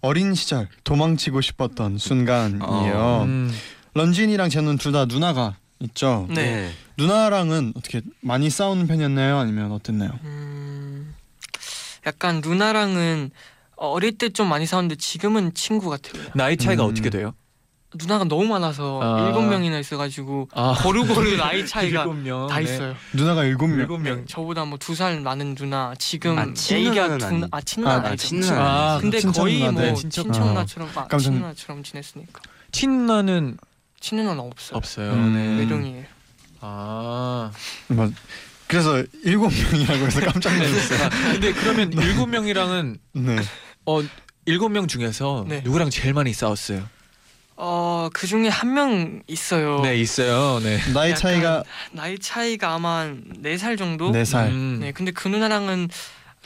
[0.00, 3.22] 어린 시절 도망치고 싶었던 순간이에요.
[3.26, 3.52] 음,
[3.94, 6.26] 런쥔이랑 제노는 둘 다 누나가 있죠.
[6.30, 6.34] 네.
[6.34, 6.72] 네.
[6.98, 9.38] 누나랑은 어떻게 많이 싸우는 편이었나요?
[9.38, 10.10] 아니면 어땠나요?
[10.24, 11.14] 음,
[12.06, 13.30] 약간 누나랑은
[13.76, 16.22] 어릴 때 좀 많이 싸웠는데 지금은 친구 같아요.
[16.34, 16.90] 나이 차이가 음.
[16.90, 17.34] 어떻게 돼요?
[17.94, 19.26] 누나가 너무 많아서 아.
[19.26, 22.46] 일곱 명이나 있어가지고 아, 고루고루 나이 차이가 일곱 명.
[22.48, 22.62] 다 네.
[22.64, 22.94] 있어요.
[23.12, 23.78] 누나가 일곱 명.
[23.80, 24.24] 일곱 명.
[24.26, 27.96] 저보다 뭐 두 살 많은 누나 지금 아, 애기가 친누나는 두 아니- 아 친누나 아,
[27.96, 28.16] 아, 아.
[28.16, 28.60] 친누나
[28.94, 29.70] 아, 근데 친척 거의.
[29.70, 30.22] 뭐 친척.
[30.24, 30.48] 친척 아.
[30.48, 32.40] 누나처럼 아, 깜짝- 친누나처럼 지냈으니까
[32.72, 33.56] 친누나는
[34.00, 34.76] 친누나는 없어요.
[34.78, 35.12] 없어요.
[35.12, 35.34] 음.
[35.34, 35.58] 네.
[35.60, 36.04] 외동이에요.
[36.60, 37.50] 아.
[37.88, 38.10] 뭐,
[38.66, 41.04] 그래서 일곱 명이라고 해서 깜짝 놀랐어요.
[41.04, 43.36] 아, 근데 그러면 일곱 명이랑은 네.
[43.84, 44.00] 어
[44.46, 45.60] 일곱 명 중에서 네.
[45.62, 46.82] 누구랑 제일 많이 싸웠어요?
[47.56, 49.80] 어 그 중에 한 명 있어요.
[49.82, 50.58] 네 있어요.
[50.60, 50.78] 네.
[50.92, 53.06] 나이 약간 차이가 나이 차이가 아마
[53.38, 54.10] 네 살 정도.
[54.10, 54.48] 네 살.
[54.48, 54.78] 음.
[54.80, 55.88] 네, 근데 그 누나랑은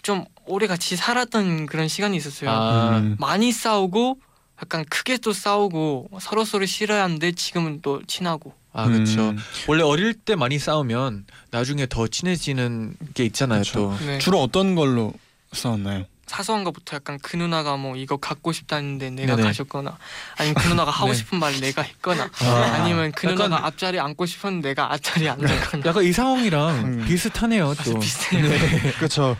[0.02, 2.50] 좀 오래 같이 살았던 그런 시간이 있었어요.
[2.50, 3.16] 아, 음.
[3.18, 4.18] 많이 싸우고
[4.62, 8.52] 약간 크게 또 싸우고 서로 서로 싫어하는데 지금은 또 친하고.
[8.72, 9.30] 아 그렇죠.
[9.30, 9.38] 음.
[9.68, 13.62] 원래 어릴 때 많이 싸우면 나중에 더 친해지는 게 있잖아요.
[13.62, 13.96] 그렇죠.
[13.98, 14.04] 또.
[14.06, 14.18] 네.
[14.18, 15.12] 주로 어떤 걸로
[15.52, 16.04] 싸웠나요?
[16.26, 19.48] 사소한 것부터 약간 그 누나가 뭐 이거 갖고 싶다는데 내가 네네.
[19.48, 19.96] 가졌거나
[20.36, 21.14] 아니면 그 누나가 하고 네.
[21.14, 22.54] 싶은 말을 내가 했거나 아.
[22.74, 27.04] 아니면 그 약간- 누나가 앞자리 앉고 싶었는데 내가 앞자리 앉았거나 약간 이 상황이랑 음.
[27.06, 27.74] 비슷하네요.
[27.84, 28.48] 또 비슷해요.
[28.98, 29.36] 그렇죠.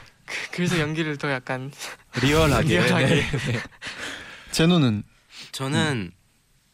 [0.52, 1.72] 그래서 연기를 더 약간
[2.20, 2.68] 리얼하게.
[2.68, 3.06] 리얼하게.
[3.06, 3.30] 네.
[3.30, 3.60] 네.
[4.52, 5.02] 제노는
[5.52, 6.12] 저는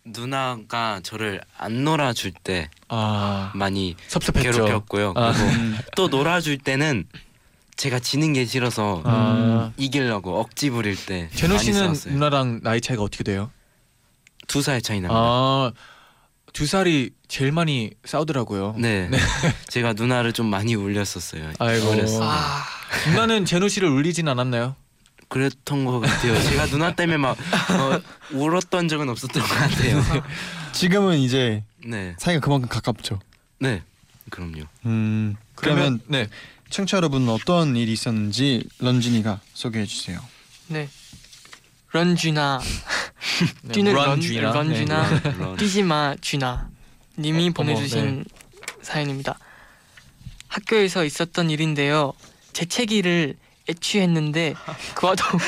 [0.05, 4.51] 누나가 저를 안 놀아줄 때 아 많이 섭섭했죠.
[4.53, 5.15] 괴롭혔고요.
[5.17, 5.33] 아.
[5.33, 5.79] 그리고 음.
[5.97, 7.05] 또 놀아줄 때는
[7.77, 12.15] 제가 지는 게 싫어서 아 이기려고 억지 부릴 때 제노 많이 씨는 싸웠어요.
[12.15, 13.51] 누나랑 나이 차이가 어떻게 돼요?
[14.47, 15.19] 두 살 차이 납니다.
[15.21, 15.73] 아
[16.53, 18.75] 두 살이 제일 많이 싸우더라고요.
[18.79, 19.09] 네.
[19.69, 21.51] 제가 누나를 좀 많이 울렸었어요.
[21.59, 21.87] 아이고.
[21.89, 22.25] 어렸을 때.
[22.27, 22.63] 아
[23.09, 24.77] 누나는 제노 씨를 울리진 않았나요?
[25.29, 26.39] 그랬던 것 같아요.
[26.43, 28.01] 제가 누나 때문에 막 어,
[28.37, 30.03] 울었던 적은 없었던 것 같아요.
[30.73, 33.19] 지금은 이제 네, 사이가 그만큼 가깝죠.
[33.59, 33.83] 네,
[34.29, 34.65] 그럼요.
[34.85, 35.37] 음.
[35.55, 36.29] 그러면 네.
[36.73, 40.19] 청취자 여러분 어떤 일이 있었는지 런쥔이가 소개해 주세요.
[40.69, 40.89] 네.
[41.93, 42.61] 런쥔아
[43.63, 44.19] 네, 뛰는 런-.
[44.19, 45.21] 런쥔아.
[45.23, 45.31] 네.
[45.33, 45.57] 물론.
[45.59, 46.71] 뛰지 마 쥐나
[47.19, 48.25] 님이 어, 보내주신
[48.81, 49.39] 사연입니다.
[50.49, 52.15] 학교에서 있었던 일인데요.
[52.55, 53.37] 재채기를
[53.69, 54.55] 애취했는데
[54.95, 55.39] 그와 동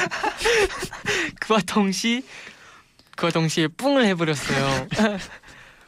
[1.41, 2.23] 그와 동시
[3.17, 4.89] 그와 동시에 뿡을 해버렸어요.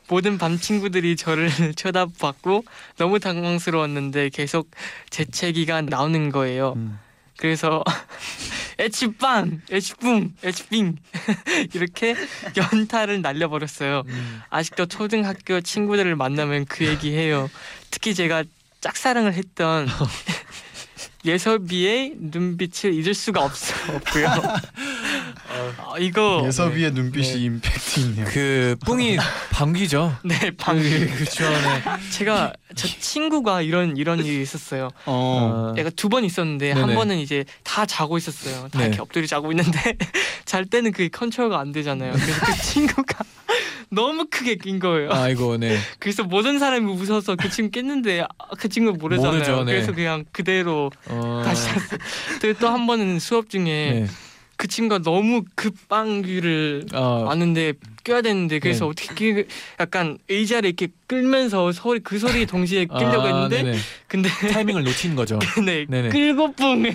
[0.08, 2.64] 모든 반 친구들이 저를 쳐다봤고
[2.96, 4.70] 너무 당황스러웠는데 계속
[5.10, 6.74] 재채기가 나오는 거예요.
[6.76, 6.98] 음.
[7.38, 7.84] 그래서
[8.78, 10.96] 에치빵, 에치뿡, 에치빙
[11.74, 12.14] 이렇게
[12.56, 14.02] 연타를 날려버렸어요.
[14.06, 14.42] 음.
[14.50, 17.50] 아직도 초등학교 친구들을 만나면 그 얘기해요.
[17.90, 18.44] 특히 제가
[18.80, 19.88] 짝사랑을 했던
[21.24, 24.28] 예섭이의 눈빛을 잊을 수가 없어 없고요.
[25.48, 27.38] 아, 이거 예섭이의 눈빛이 네.
[27.44, 28.26] 임팩트 있네요.
[28.28, 29.16] 그 뿡이
[29.52, 30.18] 방귀죠.
[30.24, 30.78] 네 방.
[30.78, 31.48] 그렇죠.
[31.48, 31.82] 네.
[32.10, 34.88] 제가 저 친구가 이런 이런 일이 있었어요.
[35.06, 35.70] 어.
[35.70, 36.94] 아, 내가 두 번 있었는데 한 네네.
[36.94, 38.68] 번은 이제 다 자고 있었어요.
[38.70, 38.86] 다 네.
[38.86, 39.96] 이렇게 엎드려 자고 있는데
[40.44, 42.12] 잘 때는 그게 컨트롤가 안 되잖아요.
[42.12, 43.24] 그래서 그 친구가
[43.90, 45.12] 너무 크게 낀 거예요.
[45.12, 45.78] 아이고 네.
[46.00, 48.26] 그래서 모든 사람이 웃어서 그 친구 깼는데 아,
[48.58, 49.32] 그 친구 모르잖아요.
[49.32, 49.72] 모르죠, 네.
[49.72, 52.54] 그래서 그냥 그대로 어, 다시 잤어요.
[52.60, 54.06] 또 한 번은 수업 중에 네.
[54.56, 58.90] 그 친구가 너무 급방귀를 아, 왔는데 껴야 되는데 그래서 네.
[58.90, 59.44] 어떻게 끼-
[59.80, 63.78] 약간 의자를 이렇게 끌면서 소리 그 소리에 동시에 끼려고 아, 했는데 네네.
[64.08, 65.38] 근데 타이밍을 놓친 거죠.
[65.64, 66.08] 네, 네네.
[66.08, 66.82] 끌고 뿡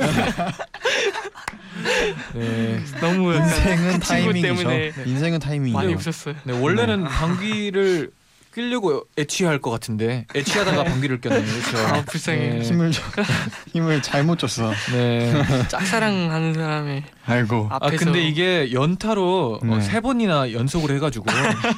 [2.33, 2.79] 네.
[2.99, 4.47] 너무 약간 인생은 그 타이밍이죠.
[4.47, 5.77] 때문에 인생은 타이밍이죠.
[5.77, 6.35] 많이 웃었어요.
[6.43, 8.11] 네, 원래는 방귀를
[8.53, 11.41] 끼려고 애취할 것 같은데 애취하다가 방귀를 꼈네요.
[11.41, 11.77] 그렇죠.
[11.87, 12.37] 아, 불쌍해.
[12.49, 12.61] 네.
[12.61, 13.01] 힘을 줘,
[13.73, 14.71] 힘을 잘못 줬어.
[14.91, 15.33] 네.
[15.69, 17.67] 짝사랑하는 사람의 아이고.
[17.71, 19.81] 아 앞에서 근데 이게 연타로 어, 네.
[19.81, 21.25] 세 번이나 연속으로 해가지고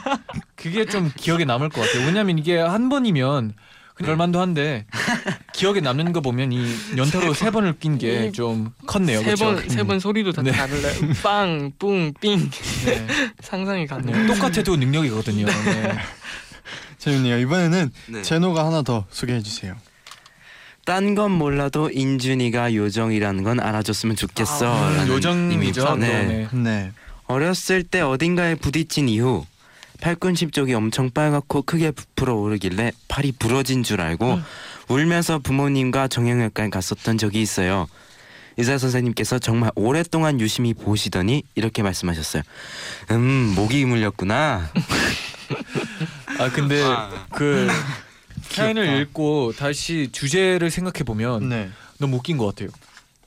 [0.55, 2.05] 그게 좀 기억에 남을 것 같아요.
[2.07, 3.53] 왜냐면 이게 한 번이면
[3.95, 4.87] 그럴만도 한데
[5.53, 6.65] 기억에 남는 거 보면 이
[6.97, 9.21] 연타로 세 번을 낀 게 좀 컸네요.
[9.21, 9.35] 그렇죠?
[9.55, 10.51] 세번 세번 소리도 다 네.
[10.51, 10.91] 다르래.
[11.21, 12.49] 빵, 뿡, 삥
[12.85, 13.07] 네.
[13.41, 14.11] 상상이 가네.
[14.11, 14.25] 네.
[14.25, 15.45] 똑같아도 능력이거든요.
[15.45, 15.93] 네.
[17.03, 17.37] 재밌네요.
[17.39, 18.21] 이번에는 네.
[18.21, 19.75] 제노가 하나 더 소개해 주세요.
[20.85, 24.73] 딴 건 몰라도 인준이가 요정이라는 건 알아줬으면 좋겠어.
[24.73, 25.85] 아, 라는 요정이죠.
[25.85, 26.23] 님이- 네.
[26.25, 26.47] 네.
[26.51, 26.91] 네.
[27.27, 29.45] 어렸을 때 어딘가에 부딪힌 이후
[30.01, 34.39] 팔꿈치 쪽이 엄청 빨갛고 크게 부풀어 오르길래 팔이 부러진 줄 알고
[34.89, 37.87] 울면서 부모님과 정형외과에 갔었던 적이 있어요.
[38.57, 42.43] 의사 선생님께서 정말 오랫동안 유심히 보시더니 이렇게 말씀하셨어요.
[43.11, 44.69] 음 목이 물렸구나.
[46.39, 46.81] 아 근데
[47.31, 47.67] 그
[48.49, 51.69] 사연을 읽고 다시 주제를 생각해 보면 네.
[51.97, 52.69] 너무 웃긴 것 같아요.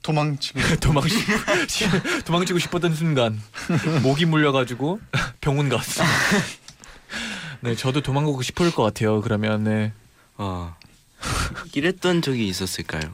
[0.03, 3.41] 도망치고 도망치고 도망치고 싶었던 순간
[4.03, 5.01] 목이 물려가지고
[5.41, 6.05] 병원 갔어.
[7.61, 9.21] 네, 저도 도망가고 싶을 것 같아요.
[9.21, 9.93] 그러면 네.
[10.37, 10.77] 어.
[11.73, 13.11] 이랬던 적이 있었을까요?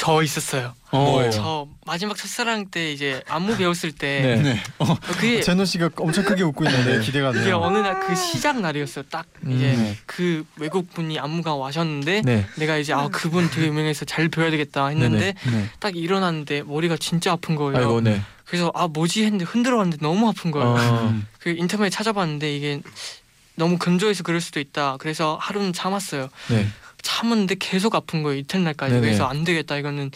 [0.00, 0.72] 저 있었어요.
[0.92, 1.30] 뭐예요?
[1.30, 4.42] 저 마지막 첫사랑 때 이제 안무 배웠을 때 네.
[4.42, 4.62] 네.
[4.78, 7.04] 어, 그게 제노 씨가 엄청 크게 웃고 있는데 네.
[7.04, 7.58] 기대가 이게 돼요.
[7.58, 9.04] 어느 날 그 시작 날이었어요.
[9.10, 9.98] 딱 이제 음, 네.
[10.06, 12.46] 그 외국 분이 안무가 와셨는데 네.
[12.56, 15.70] 내가 이제 아 그분 되게 유명해서 잘 배워야 되겠다 했는데 네.
[15.80, 17.76] 딱 일어났는데 머리가 진짜 아픈 거예요.
[17.76, 18.22] 아이고 네.
[18.46, 20.68] 그래서 아 뭐지 했는데 흔들어봤는데 너무 아픈 거예요.
[20.70, 21.26] 어, 음.
[21.38, 22.80] 그 인터넷 찾아봤는데 이게
[23.54, 24.96] 너무 건조해서 그럴 수도 있다.
[24.98, 26.30] 그래서 하루는 참았어요.
[26.48, 26.66] 네.
[27.02, 28.94] 참았는데 계속 아픈 거예요 이튿날까지.
[28.94, 29.06] 네네.
[29.06, 30.10] 그래서 안 되겠다 이거는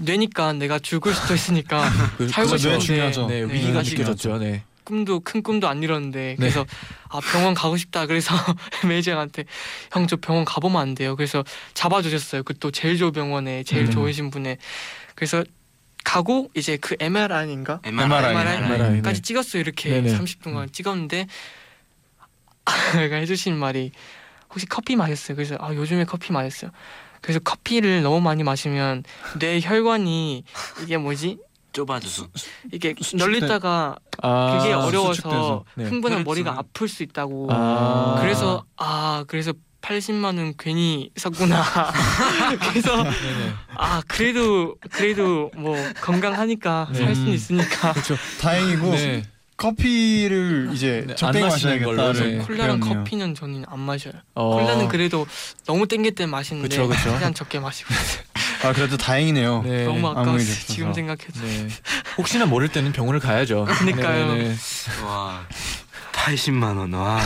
[0.00, 3.10] 뇌니까 내가 죽을 수도 있으니까 그, 살고 싶은데.
[3.10, 4.38] 네, 네, 위기가 느껴졌죠.
[4.38, 4.62] 네.
[4.84, 6.64] 꿈도 큰 꿈도 안 이뤘는데 그래서
[7.10, 8.34] 아 병원 가고 싶다 그래서
[8.88, 9.44] 매니저한테
[9.92, 13.90] 형 저 병원 가보면 안 돼요 그래서 잡아주셨어요 그 또 제일 좋은 병원에 제일 음.
[13.90, 14.56] 좋으신 분에
[15.14, 15.44] 그래서
[16.04, 18.34] 가고 이제 그 MRI인가 MRI.
[18.64, 19.02] MRI.
[19.02, 19.22] 까지 네.
[19.26, 20.16] 찍었어요 이렇게 네네.
[20.18, 21.26] 30분간 찍었는데
[22.96, 23.92] 내가 해주신 말이
[24.50, 26.70] 혹시 커피 마셨어요 그래서 아 요즘에 커피 마셨어요
[27.20, 29.04] 그래서 커피를 너무 많이 마시면
[29.38, 30.44] 뇌 혈관이
[30.82, 31.38] 이게 뭐지
[31.72, 32.28] 좁아져서.
[32.72, 32.94] 이게.
[33.14, 34.72] 널리다가 아, 그게.
[34.72, 35.84] 어려워서 네.
[35.84, 36.24] 흥분한.
[36.24, 37.48] 머리가 아플 수 있다고.
[37.50, 38.16] 아.
[38.20, 41.62] 그래서 아 그래서 80만 원 괜히 썼구나.
[42.70, 43.52] 그래서 네네.
[43.76, 46.98] 아 그래도 그래도 뭐 건강하니까 네.
[46.98, 48.16] 살 수는 있으니까 그렇죠.
[48.40, 49.22] 다행이고 네.
[49.58, 51.86] 커피를 이제 네, 적당히 안 마시는 마셔야겠다.
[51.86, 52.36] 걸로, 네.
[52.38, 52.44] 네.
[52.44, 53.04] 콜라랑 그렇네요.
[53.04, 54.14] 커피는 저는 안 마셔요.
[54.34, 54.54] 어.
[54.54, 55.26] 콜라는 그래도
[55.66, 57.12] 너무 땡길 때 마시는데 그쵸, 그쵸.
[57.12, 58.22] 그냥 적게 마시고 있어요.
[58.64, 59.62] 아 그래도 다행이네요.
[59.64, 59.84] 네.
[59.84, 60.38] 너무 아무리 아까웠어요.
[60.46, 60.72] 됐어서.
[60.72, 61.40] 지금 생각해도.
[61.42, 61.68] 네.
[62.16, 63.66] 혹시나 모를 때는 병원을 가야죠.
[63.68, 64.32] 그러니까요.
[64.34, 64.56] 네 네 네.
[65.04, 65.46] 와.
[66.12, 66.92] 80만 원.
[66.94, 67.20] 와.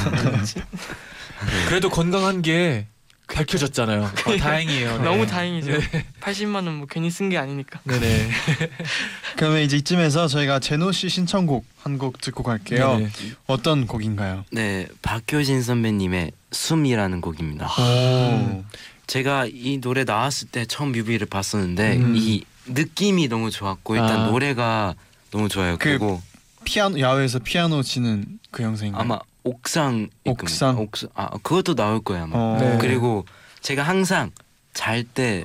[1.68, 2.86] 그래도 건강한 게
[3.32, 4.02] 밝혀졌잖아요.
[4.26, 4.98] 어, 다행이에요.
[4.98, 5.04] 네.
[5.04, 5.72] 너무 다행이죠.
[6.20, 7.80] 80만 원 뭐 괜히 쓴 게 아니니까.
[7.84, 8.30] 네네.
[9.36, 12.96] 그러면 이제 이쯤에서 저희가 제노 씨 신청곡 한 곡 듣고 갈게요.
[12.98, 13.10] 네네.
[13.46, 14.44] 어떤 곡인가요?
[14.52, 17.66] 네, 박효진 선배님의 숨이라는 곡입니다.
[17.78, 18.64] 오.
[19.06, 22.14] 제가 이 노래 나왔을 때 처음 뮤비를 봤었는데 음.
[22.16, 24.26] 이 느낌이 너무 좋았고 일단 아.
[24.28, 24.94] 노래가
[25.30, 25.76] 너무 좋아요.
[25.78, 26.22] 그 그리고
[26.64, 29.00] 피아노 야외에서 피아노 치는 그 영상인가요?
[29.02, 30.78] 아마 옥상 옥상.
[30.78, 32.36] 옥상 아 그것도 나올 거예요 아마.
[32.36, 32.58] 어.
[32.60, 32.78] 네.
[32.80, 33.24] 그리고
[33.60, 34.30] 제가 항상
[34.74, 35.44] 잘때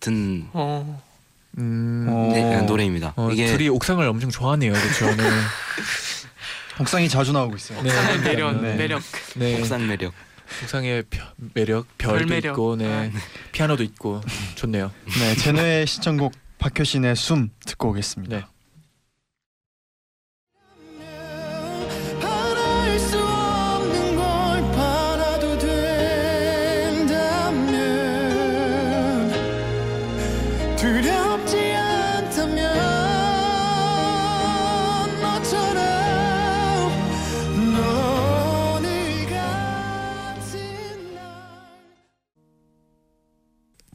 [0.00, 1.02] 듣는 어.
[1.58, 2.06] 음.
[2.08, 2.30] 어.
[2.32, 3.14] 네, 노래입니다.
[3.16, 4.72] 어, 이게 둘이 옥상을 엄청 좋아하네요.
[4.72, 5.06] 그렇죠.
[5.16, 5.22] 네.
[6.80, 7.82] 옥상이 자주 나오고 있어요.
[7.82, 7.88] 네.
[7.90, 8.74] 옥상의 매력 네.
[8.76, 9.02] 매력.
[9.36, 9.58] 네.
[9.60, 10.12] 옥상 매력.
[10.62, 12.52] 옥상의 벼- 매력, 별도 별 매력.
[12.52, 13.10] 있고, 네.
[13.14, 13.18] 아.
[13.52, 14.22] 피아노도 있고,
[14.54, 14.90] 좋네요.
[15.18, 18.48] 네, 제노의 신청곡 박효신의 숨 듣고 오겠습니다.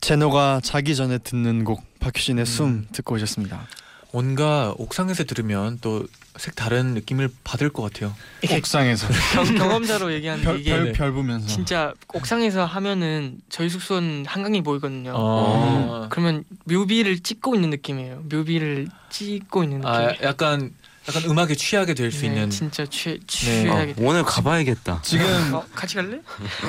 [0.03, 3.67] 제노가 자기 전에 듣는 곡 박효신의 숨 듣고 오셨습니다.
[4.11, 6.05] 뭔가 옥상에서 들으면 또
[6.37, 8.13] 색 다른 느낌을 받을 것 같아요.
[8.57, 14.63] 옥상에서 경, 경험자로 얘기하는데 별, 이게 별, 별 보면서 진짜 옥상에서 하면은 저희 숙소는 한강이
[14.63, 15.13] 보이거든요.
[15.15, 16.07] 어.
[16.09, 18.23] 그러면 뮤비를 찍고 있는 느낌이에요.
[18.29, 19.93] 뮤비를 찍고 있는 느낌.
[19.93, 20.73] 아, 약간
[21.07, 22.49] 약간 음악에 취하게 될 수 네, 있는.
[22.49, 23.93] 진짜 취 어, 취하게.
[23.97, 25.01] 오늘 가봐야겠다.
[25.03, 26.19] 지금 어, 같이 갈래?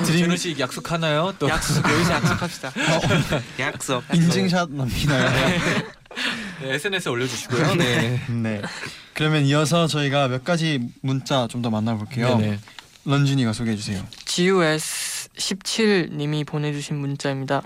[0.06, 1.34] 제노 씨 약속하나요?
[1.38, 2.72] 또 약속 여기서 약속합시다.
[3.60, 4.02] 약속.
[4.12, 5.30] 인증샷 남기나요?
[6.62, 7.74] 네, SNS에 올려주시고요.
[7.76, 8.20] 네.
[8.28, 8.62] 네.
[9.14, 12.36] 그러면 이어서 저희가 몇 가지 문자 좀 더 만나볼게요.
[12.38, 12.58] 네네.
[13.04, 14.04] 런쥔이가 소개해 주세요.
[14.24, 17.62] GUS 17님이 보내주신 문자입니다.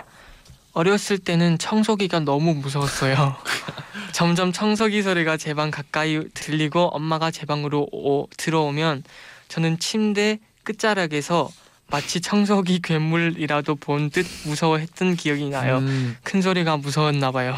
[0.83, 3.35] 어렸을 때는 청소기가 너무 무서웠어요.
[4.13, 9.03] 점점 청소기 소리가 제 방 가까이 들리고 엄마가 제 방으로 오- 들어오면
[9.49, 11.49] 저는 침대 끝자락에서
[11.91, 15.79] 마치 청소기 괴물이라도 본 듯 무서워했던 기억이 나요.
[15.79, 17.57] 음, 큰 소리가 무서웠나 봐요.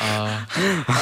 [0.00, 0.46] 아,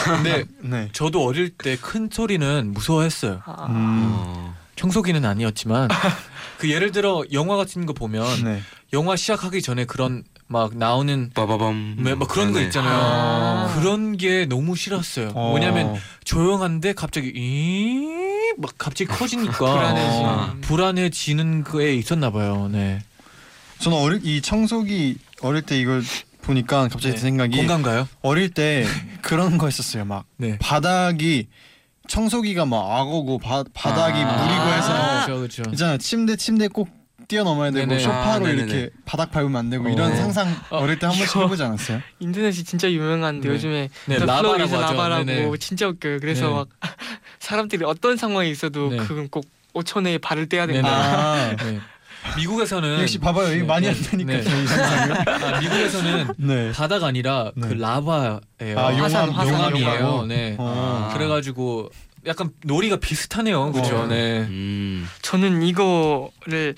[0.05, 0.89] 근데 네.
[0.93, 3.41] 저도 어릴 때 큰 소리는 무서워했어요.
[3.47, 4.11] 아, 음.
[4.17, 4.57] 어.
[4.75, 5.89] 청소기는 아니었지만
[6.59, 8.63] 그 예를 들어 영화 같은 거 보면 네.
[8.95, 11.95] 영화 시작하기 전에 그런 막 나오는 빠바밤.
[12.01, 12.65] 뭐, 뭐 그런 거 네.
[12.65, 12.99] 있잖아요.
[13.01, 13.73] 아.
[13.77, 15.31] 그런 게 너무 싫었어요.
[15.37, 15.53] 어.
[15.55, 20.29] 왜냐면 조용한데 갑자기 이막 갑자기 커지니까 불안해지는.
[20.29, 22.69] 어, 불안해지는 거에 있었나 봐요.
[22.69, 23.01] 네.
[23.79, 26.03] 저는 어릴 이 청소기 어릴 때 이걸
[26.43, 27.13] 보니까 갑자기 네.
[27.13, 28.09] 든 생각이 공감가요?
[28.23, 28.85] 어릴 때
[29.23, 30.05] 그런 거 했었어요.
[30.05, 30.59] 막 네.
[30.59, 31.47] 바닥이
[32.09, 35.71] 청소기가 막 악어고 바, 바닥이 아, 물이고 해서 그렇죠, 그렇죠.
[35.71, 35.99] 있잖아요.
[35.99, 36.89] 침대 침대 꼭
[37.31, 38.01] 뛰어넘어야 되고 네네.
[38.01, 38.51] 소파로 아.
[38.51, 39.89] 이렇게 바닥 밟으면 안 되고 어.
[39.89, 40.17] 이런 네.
[40.17, 42.01] 상상 어릴 때 한 번씩 해보지 않았어요?
[42.19, 43.55] 인터넷이 진짜 유명한데 네.
[43.55, 44.81] 요즘에 네, 더 라바라고 하죠.
[44.81, 45.57] 라바라고 네네.
[45.59, 46.19] 진짜 웃겨요.
[46.19, 46.55] 그래서 네.
[46.55, 46.69] 막
[47.39, 48.97] 사람들이 어떤 상황에 있어도 네.
[48.99, 50.67] 그건 꼭 5초 내에 발을 떼야.
[50.67, 50.89] 된다.
[50.91, 51.79] 아 네.
[52.37, 53.47] 미국에서는 역시 봐봐요.
[53.55, 55.55] 이거 네, 많이 네, 한다니까 네.
[55.55, 56.73] 아, 미국에서는 네.
[56.73, 57.69] 바다가 아니라 네.
[57.69, 58.41] 그 라바예요.
[58.79, 60.01] 아, 용암, 화산, 용암이에요.
[60.01, 60.29] 용암.
[60.29, 60.57] 네.
[60.59, 61.09] 어.
[61.11, 61.15] 아.
[61.15, 61.91] 그래가지고
[62.27, 63.73] 약간 놀이가 비슷하네요.
[63.73, 64.01] 그렇죠.
[64.01, 64.07] 어.
[64.07, 64.41] 네.
[64.41, 65.09] 음.
[65.23, 66.75] 저는 이거를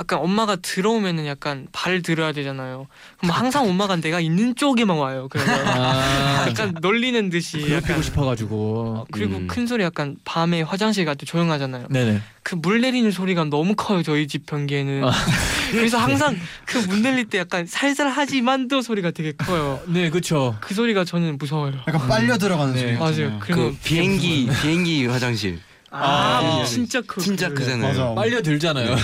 [0.00, 2.86] 약간 엄마가 들어오면은 약간 발 들어야 되잖아요.
[3.18, 5.26] 그럼 항상 엄마가 내가 있는 쪽에만 와요.
[5.30, 8.94] 그래서 아, 약간 놀리는 듯이 괴롭히고 약간 싶어가지고.
[8.98, 9.46] 어, 그리고 음.
[9.48, 11.86] 큰 소리 약간 밤에 화장실 갈 때 조용하잖아요.
[11.90, 12.20] 네네.
[12.44, 15.04] 그 물 내리는 소리가 너무 커요 저희 집 변기에는.
[15.04, 15.10] 아.
[15.72, 19.80] 그래서 항상 그 문 내릴 때 약간 살살하지만도 소리가 되게 커요.
[19.86, 20.56] 네, 그렇죠.
[20.60, 21.72] 그 소리가 저는 무서워요.
[21.86, 22.80] 약간 빨려 들어가는 네.
[22.80, 22.92] 소리.
[22.96, 23.38] 맞아요.
[23.40, 25.58] 그 비행기 비행기 화장실.
[25.90, 27.88] 아, 아, 진짜 크 진짜 크잖아요.
[27.88, 28.14] 맞아.
[28.14, 28.94] 빨려 들잖아요.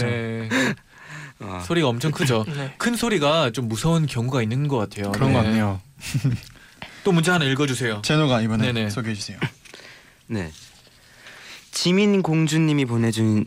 [0.00, 0.48] 네.
[1.40, 1.60] 아.
[1.60, 2.44] 소리가 엄청 크죠.
[2.54, 2.74] 네.
[2.78, 5.12] 큰 소리가 좀 무서운 경우가 있는 것 같아요.
[5.12, 5.34] 그런 네.
[5.34, 5.80] 것 같네요.
[7.04, 8.02] 또 문제 하나 읽어주세요.
[8.02, 8.90] 제노가 이번에 네네.
[8.90, 9.38] 소개해 주세요.
[10.26, 10.50] 네.
[11.70, 13.46] 지민 공주님이 보내준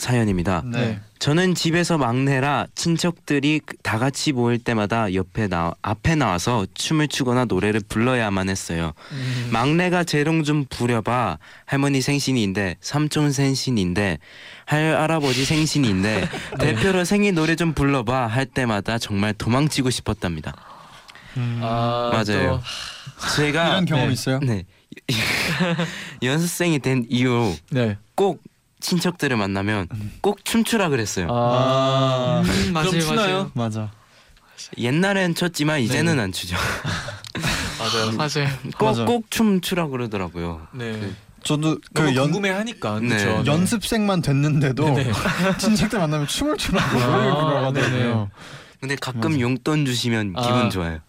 [0.00, 0.62] 사연입니다.
[0.64, 1.00] 네.
[1.18, 7.44] 저는 집에서 막내라 친척들이 그- 다 같이 모일 때마다 옆에 나 앞에 나와서 춤을 추거나
[7.44, 8.92] 노래를 불러야만 했어요.
[9.12, 9.48] 음.
[9.52, 11.38] 막내가 재롱 좀 부려봐.
[11.66, 14.18] 할머니 생신인데 삼촌 생신인데
[14.64, 16.74] 할 할아버지 생신인데 네.
[16.74, 20.54] 대표로 생일 노래 좀 불러봐 할 때마다 정말 도망치고 싶었답니다.
[21.36, 22.60] 음, 아, 맞아요.
[23.36, 24.12] 제가 이런 경험 네.
[24.14, 24.40] 있어요?
[24.40, 24.64] 네
[26.22, 27.96] 연습생이 된 이후 또, 네.
[28.14, 28.42] 꼭
[28.80, 29.88] 친척들을 만나면
[30.20, 31.28] 꼭 춤추라 그랬어요.
[31.30, 33.50] 아, 음, 맞아요, 그럼 추나요?
[33.54, 33.70] 맞아요.
[33.70, 33.90] 맞아.
[34.78, 36.22] 옛날엔 췄지만 이제는 네.
[36.22, 36.56] 안 추죠.
[37.78, 38.12] 맞아요.
[38.12, 38.48] 맞아요.
[38.80, 39.04] 맞아.
[39.04, 40.66] 꼭꼭 춤 추라 그러더라고요.
[40.72, 41.12] 네.
[41.42, 43.08] 저도 너무 그 연, 궁금해 하니까 네.
[43.08, 43.42] 그렇죠.
[43.46, 45.10] 연습생만 됐는데도 네.
[45.58, 47.86] 친척들 만나면 춤을 추라고 아, 네네.
[47.86, 48.30] 하더라고요.
[48.80, 49.40] 근데 가끔 맞아.
[49.40, 50.42] 용돈 주시면 아.
[50.42, 51.00] 기분 좋아요.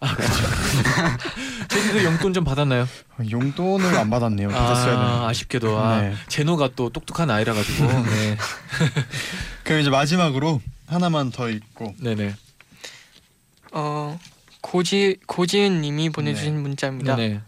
[1.72, 2.86] 제주도 용돈 좀 받았나요?
[3.30, 4.48] 용돈을 안 받았네요.
[4.48, 5.26] 받았어야 아, 되는데.
[5.26, 6.14] 아쉽게도 아, 네.
[6.28, 7.86] 제노가 또 똑똑한 아이라 가지고.
[7.86, 8.36] 네.
[9.64, 12.34] 그럼 이제 마지막으로 하나만 더 읽고 네네.
[13.72, 14.18] 어
[14.60, 17.16] 고지 고지은님이 보내주신 문자입니다.
[17.16, 17.40] 네네.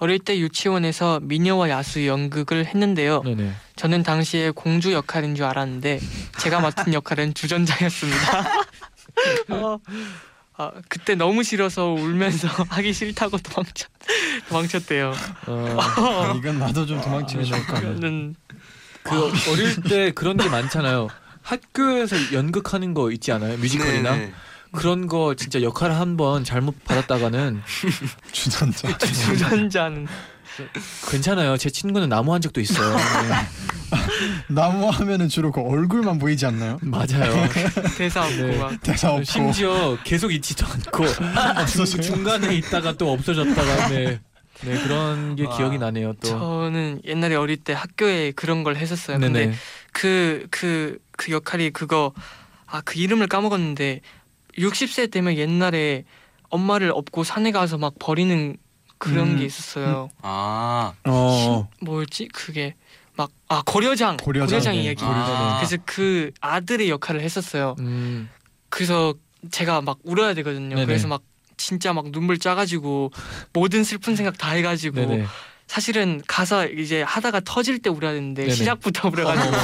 [0.00, 3.22] 어릴 때 유치원에서 미녀와 야수 연극을 했는데요.
[3.22, 3.52] 네네.
[3.74, 5.98] 저는 당시에 공주 역할인 줄 알았는데
[6.38, 8.44] 제가 맡은 역할은 주전자였습니다.
[9.50, 9.78] 어,
[10.60, 13.88] 아, 그때 너무 싫어서 울면서 하기 싫다고 도망쳤
[14.48, 15.14] 도망쳤대요.
[15.46, 17.94] 어, 아, 이건 나도 좀 도망치고 싶을 것 같네.
[17.94, 18.34] 저는
[19.04, 21.08] 그 어릴 때 그런 게 많잖아요.
[21.42, 23.56] 학교에서 연극하는 거 있지 않아요?
[23.56, 24.32] 뮤지컬이나 네, 네.
[24.72, 27.62] 그런 거 진짜 역할 한번 잘못 받았다가는
[28.32, 28.98] 주전자.
[28.98, 30.06] 주전자는
[31.10, 31.56] 괜찮아요.
[31.56, 32.96] 제 친구는 나무 한 적도 있어요.
[32.96, 33.02] 네.
[34.48, 36.78] 나무 하면은 주로 그 얼굴만 보이지 않나요?
[36.82, 37.48] 맞아요.
[37.96, 38.58] 대사 없고 네.
[38.58, 39.24] 막 대사 없고.
[39.24, 41.06] 심지어 계속 있지도 않고
[41.66, 44.20] 중, 중간에 있다가 또 없어졌다가 네.
[44.62, 45.56] 네 그런 게 와.
[45.56, 46.28] 기억이 나네요 또.
[46.28, 49.18] 저는 옛날에 어릴 때 학교에 그런 걸 했었어요.
[49.18, 49.54] 근데 네네.
[49.92, 52.12] 그그 그 역할이 그거
[52.66, 54.00] 아 그 이름을 까먹었는데
[54.58, 56.04] 60세 되면 옛날에
[56.50, 58.56] 엄마를 업고 산에 가서 막 버리는
[58.98, 60.10] 그런 음, 게 있었어요.
[60.22, 61.68] 아, 어.
[61.80, 62.28] 뭐였지?
[62.28, 62.74] 그게
[63.16, 64.74] 막아 고려장 고려장.
[64.74, 64.82] 네.
[64.82, 65.02] 이야기.
[65.04, 65.56] 아.
[65.58, 67.74] 그래서 그 아들의 역할을 했었어요.
[67.78, 68.28] 음,
[68.68, 69.14] 그래서
[69.50, 70.74] 제가 막 울어야 되거든요.
[70.74, 70.86] 네네.
[70.86, 71.22] 그래서 막
[71.56, 73.12] 진짜 막 눈물 짜가지고
[73.52, 75.26] 모든 슬픈 생각 다 해가지고 네네.
[75.66, 78.54] 사실은 가사 이제 하다가 터질 때 울어야 되는데 네네.
[78.54, 79.56] 시작부터 울어가지고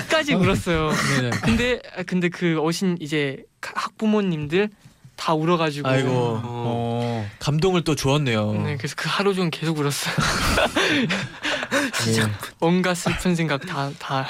[0.00, 0.90] 끝까지 울었어요.
[1.42, 4.70] 근데 근데 그 오신 이제 학부모님들
[5.18, 6.40] 다 울어가지고 아이고 어.
[6.44, 7.30] 어.
[7.40, 8.52] 감동을 또 주었네요.
[8.62, 10.14] 네, 그래서 그 하루 종일 계속 울었어요.
[12.06, 12.22] 네.
[12.60, 14.26] 온갖 슬픈 생각 다 다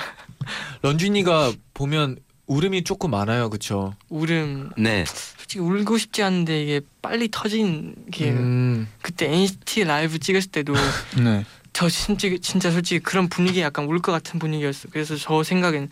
[0.82, 2.16] 런쥔이가 보면
[2.46, 3.94] 울음이 조금 많아요, 그렇죠?
[4.08, 4.70] 울음.
[4.78, 5.04] 네.
[5.06, 10.74] 솔직히 울고 싶지 않은데 이게 빨리 터진 게 음, 그때 NCT 라이브 찍었을 때도
[11.22, 11.44] 네.
[11.74, 14.88] 저 진짜 진짜 솔직히 그런 분위기 약간 울 것 같은 분위기였어.
[14.90, 15.90] 그래서 저 생각엔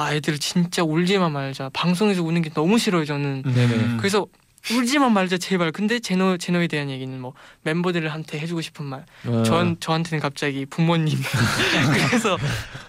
[0.00, 1.70] 아 애들 진짜 울지만 말자.
[1.74, 3.42] 방송에서 우는 게 너무 싫어요 저는.
[3.42, 3.96] 네네.
[3.98, 4.26] 그래서
[4.72, 5.72] 울지만 말자 제발.
[5.72, 9.04] 근데 제노 제노에 대한 얘기는 뭐 멤버들한테 해주고 싶은 말.
[9.26, 11.18] 어, 전 저한테는 갑자기 부모님.
[12.08, 12.38] 그래서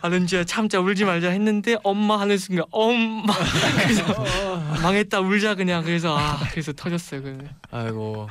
[0.02, 3.34] 아 런쥔아 참자 울지 말자 했는데 엄마 하는 순간 엄마.
[3.84, 4.04] 그래서
[4.82, 5.84] 망했다 울자 그냥.
[5.84, 7.24] 그래서 아 그래서 터졌어요.
[7.24, 7.38] 그
[7.72, 8.30] 아이고.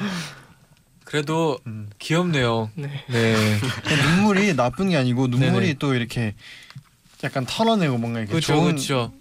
[1.04, 1.90] 그래도 음.
[1.98, 2.70] 귀엽네요.
[2.76, 2.88] 네.
[3.08, 3.58] 네.
[4.16, 5.74] 눈물이 나쁜 게 아니고 눈물이 네네.
[5.80, 6.34] 또 이렇게
[7.24, 9.12] 약간 털어내고 뭔가 이렇게 그렇죠, 좋은 그렇죠.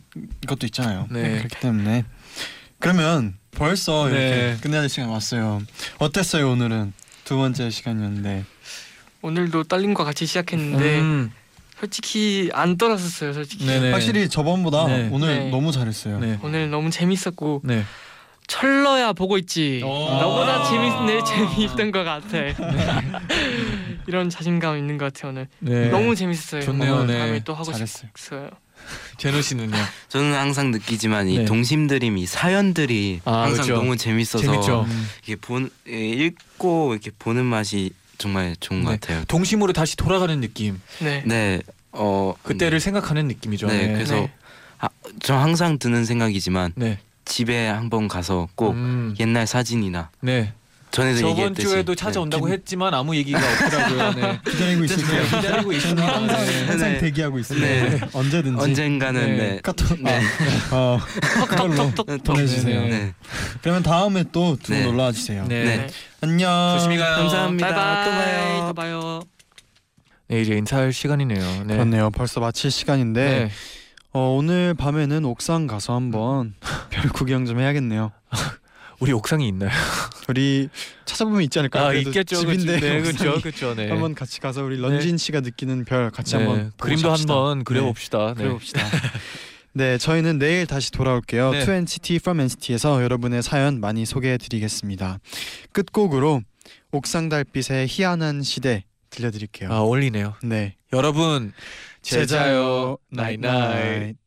[0.47, 1.07] 것도 있잖아요.
[1.09, 1.37] 네.
[1.39, 2.05] 그렇기 때문에
[2.79, 4.11] 그러면 벌써 네.
[4.11, 5.61] 이렇게 끝내야 될 시간 왔어요.
[5.97, 6.93] 어땠어요 오늘은
[7.25, 8.45] 두 번째 시간이었는데
[9.21, 11.31] 오늘도 떨림과 같이 시작했는데 음,
[11.79, 13.33] 솔직히 안 떨었었어요.
[13.33, 13.65] 솔직히.
[13.65, 13.91] 네네.
[13.91, 15.09] 확실히 저번보다 네.
[15.11, 15.49] 오늘 네.
[15.49, 16.19] 너무 잘했어요.
[16.19, 16.39] 네.
[16.41, 17.83] 오늘 너무 재밌었고 네.
[18.49, 19.81] 철러야 보고 있지.
[19.85, 19.87] 오.
[19.87, 20.69] 너보다 아.
[20.69, 22.37] 재밌네 재미있던 것 같아.
[24.07, 25.47] 이런 자신감 있는 것 같아 오늘.
[25.59, 25.89] 네.
[25.89, 26.63] 너무 재밌었어요.
[26.63, 27.19] 좋네요, 오늘 네.
[27.19, 28.09] 다음에 또 하고 잘했어요.
[28.17, 28.49] 싶어요.
[29.17, 29.77] 제노 씨는요?
[30.09, 31.45] 저는 항상 느끼지만 이 네.
[31.45, 33.75] 동심드림 이 사연들이 아, 항상 그렇죠.
[33.75, 34.85] 너무 재밌어서 재밌죠.
[35.23, 38.97] 이게 본 예, 읽고 이렇게 보는 맛이 정말 좋은 것 네.
[38.97, 39.23] 같아요.
[39.27, 40.81] 동심으로 다시 돌아가는 느낌.
[40.99, 41.21] 네.
[41.25, 41.61] 네.
[41.91, 43.67] 어 그때를 생각하는 느낌이죠.
[43.67, 44.31] 네, 그래서 네.
[44.79, 44.89] 아,
[45.21, 46.99] 저 항상 드는 생각이지만 네.
[47.29, 50.51] 집에 한번 가서 꼭 음, 옛날 사진이나 네.
[50.91, 52.53] 전에도 저번 얘기했듯이 주에도 찾아온다고 네.
[52.53, 54.13] 했지만 아무 얘기가 없더라고요.
[54.15, 54.39] 네.
[54.51, 55.23] 기다리고 있을게요.
[55.23, 56.07] 기다리고 있습니다.
[56.07, 56.65] 항상 네.
[56.65, 56.97] 항상 네.
[56.97, 57.59] 대기하고 있어요.
[57.59, 57.99] 네.
[58.11, 59.37] 언제든지 언젠가는 네.
[59.37, 59.59] 네.
[59.61, 60.19] 카톡 네.
[60.71, 60.99] 아, 어,
[62.07, 62.81] 네, 보내주세요.
[62.81, 62.89] 네.
[62.89, 63.13] 네.
[63.61, 64.85] 그러면 다음에 또 두분 네.
[64.85, 65.45] 놀러와 주세요.
[65.47, 65.63] 네.
[65.63, 65.87] 네.
[66.21, 66.75] 안녕.
[66.77, 67.17] 조심히 가요.
[67.17, 67.67] 감사합니다.
[67.67, 68.05] 바이바이.
[68.05, 68.65] 또 봐요.
[68.67, 69.21] 또 봐요.
[70.29, 71.65] 네, 이제 인사할 시간이네요.
[71.65, 71.75] 네.
[71.75, 72.09] 그렇네요.
[72.09, 73.51] 벌써 마칠 시간인데 네.
[74.11, 76.55] 어, 오늘 밤에는 옥상 가서 한번
[76.89, 78.11] 별 구경 좀 해야겠네요.
[78.99, 79.69] 우리 옥상이 있나요?
[80.27, 80.69] 우리
[81.05, 81.85] 찾아보면 있지 않을까요?
[81.85, 82.37] 아, 있겠죠.
[82.37, 83.01] 집인데 네.
[83.01, 83.39] 그렇죠.
[83.39, 83.75] 그렇죠.
[83.75, 83.89] 네.
[83.89, 86.43] 한번 같이 가서 우리 런쥔 씨가 느끼는 별 같이 네.
[86.43, 87.33] 한번 그림도 잡시다.
[87.33, 88.33] 한번 그려 봅시다.
[88.35, 88.43] 네.
[88.43, 88.81] 그려봅시다.
[89.71, 91.51] 네, 저희는 내일 다시 돌아올게요.
[91.51, 91.65] 네.
[91.65, 95.19] To NCT from NCT에서 여러분의 사연 많이 소개해드리겠습니다.
[95.71, 96.41] 끝곡으로
[96.91, 99.71] 옥상 달빛의 희한한 시대 들려드릴게요.
[99.71, 100.35] 아, 어울리네요.
[100.43, 101.53] 네, 여러분
[102.01, 104.17] 제자요 나잇나잇.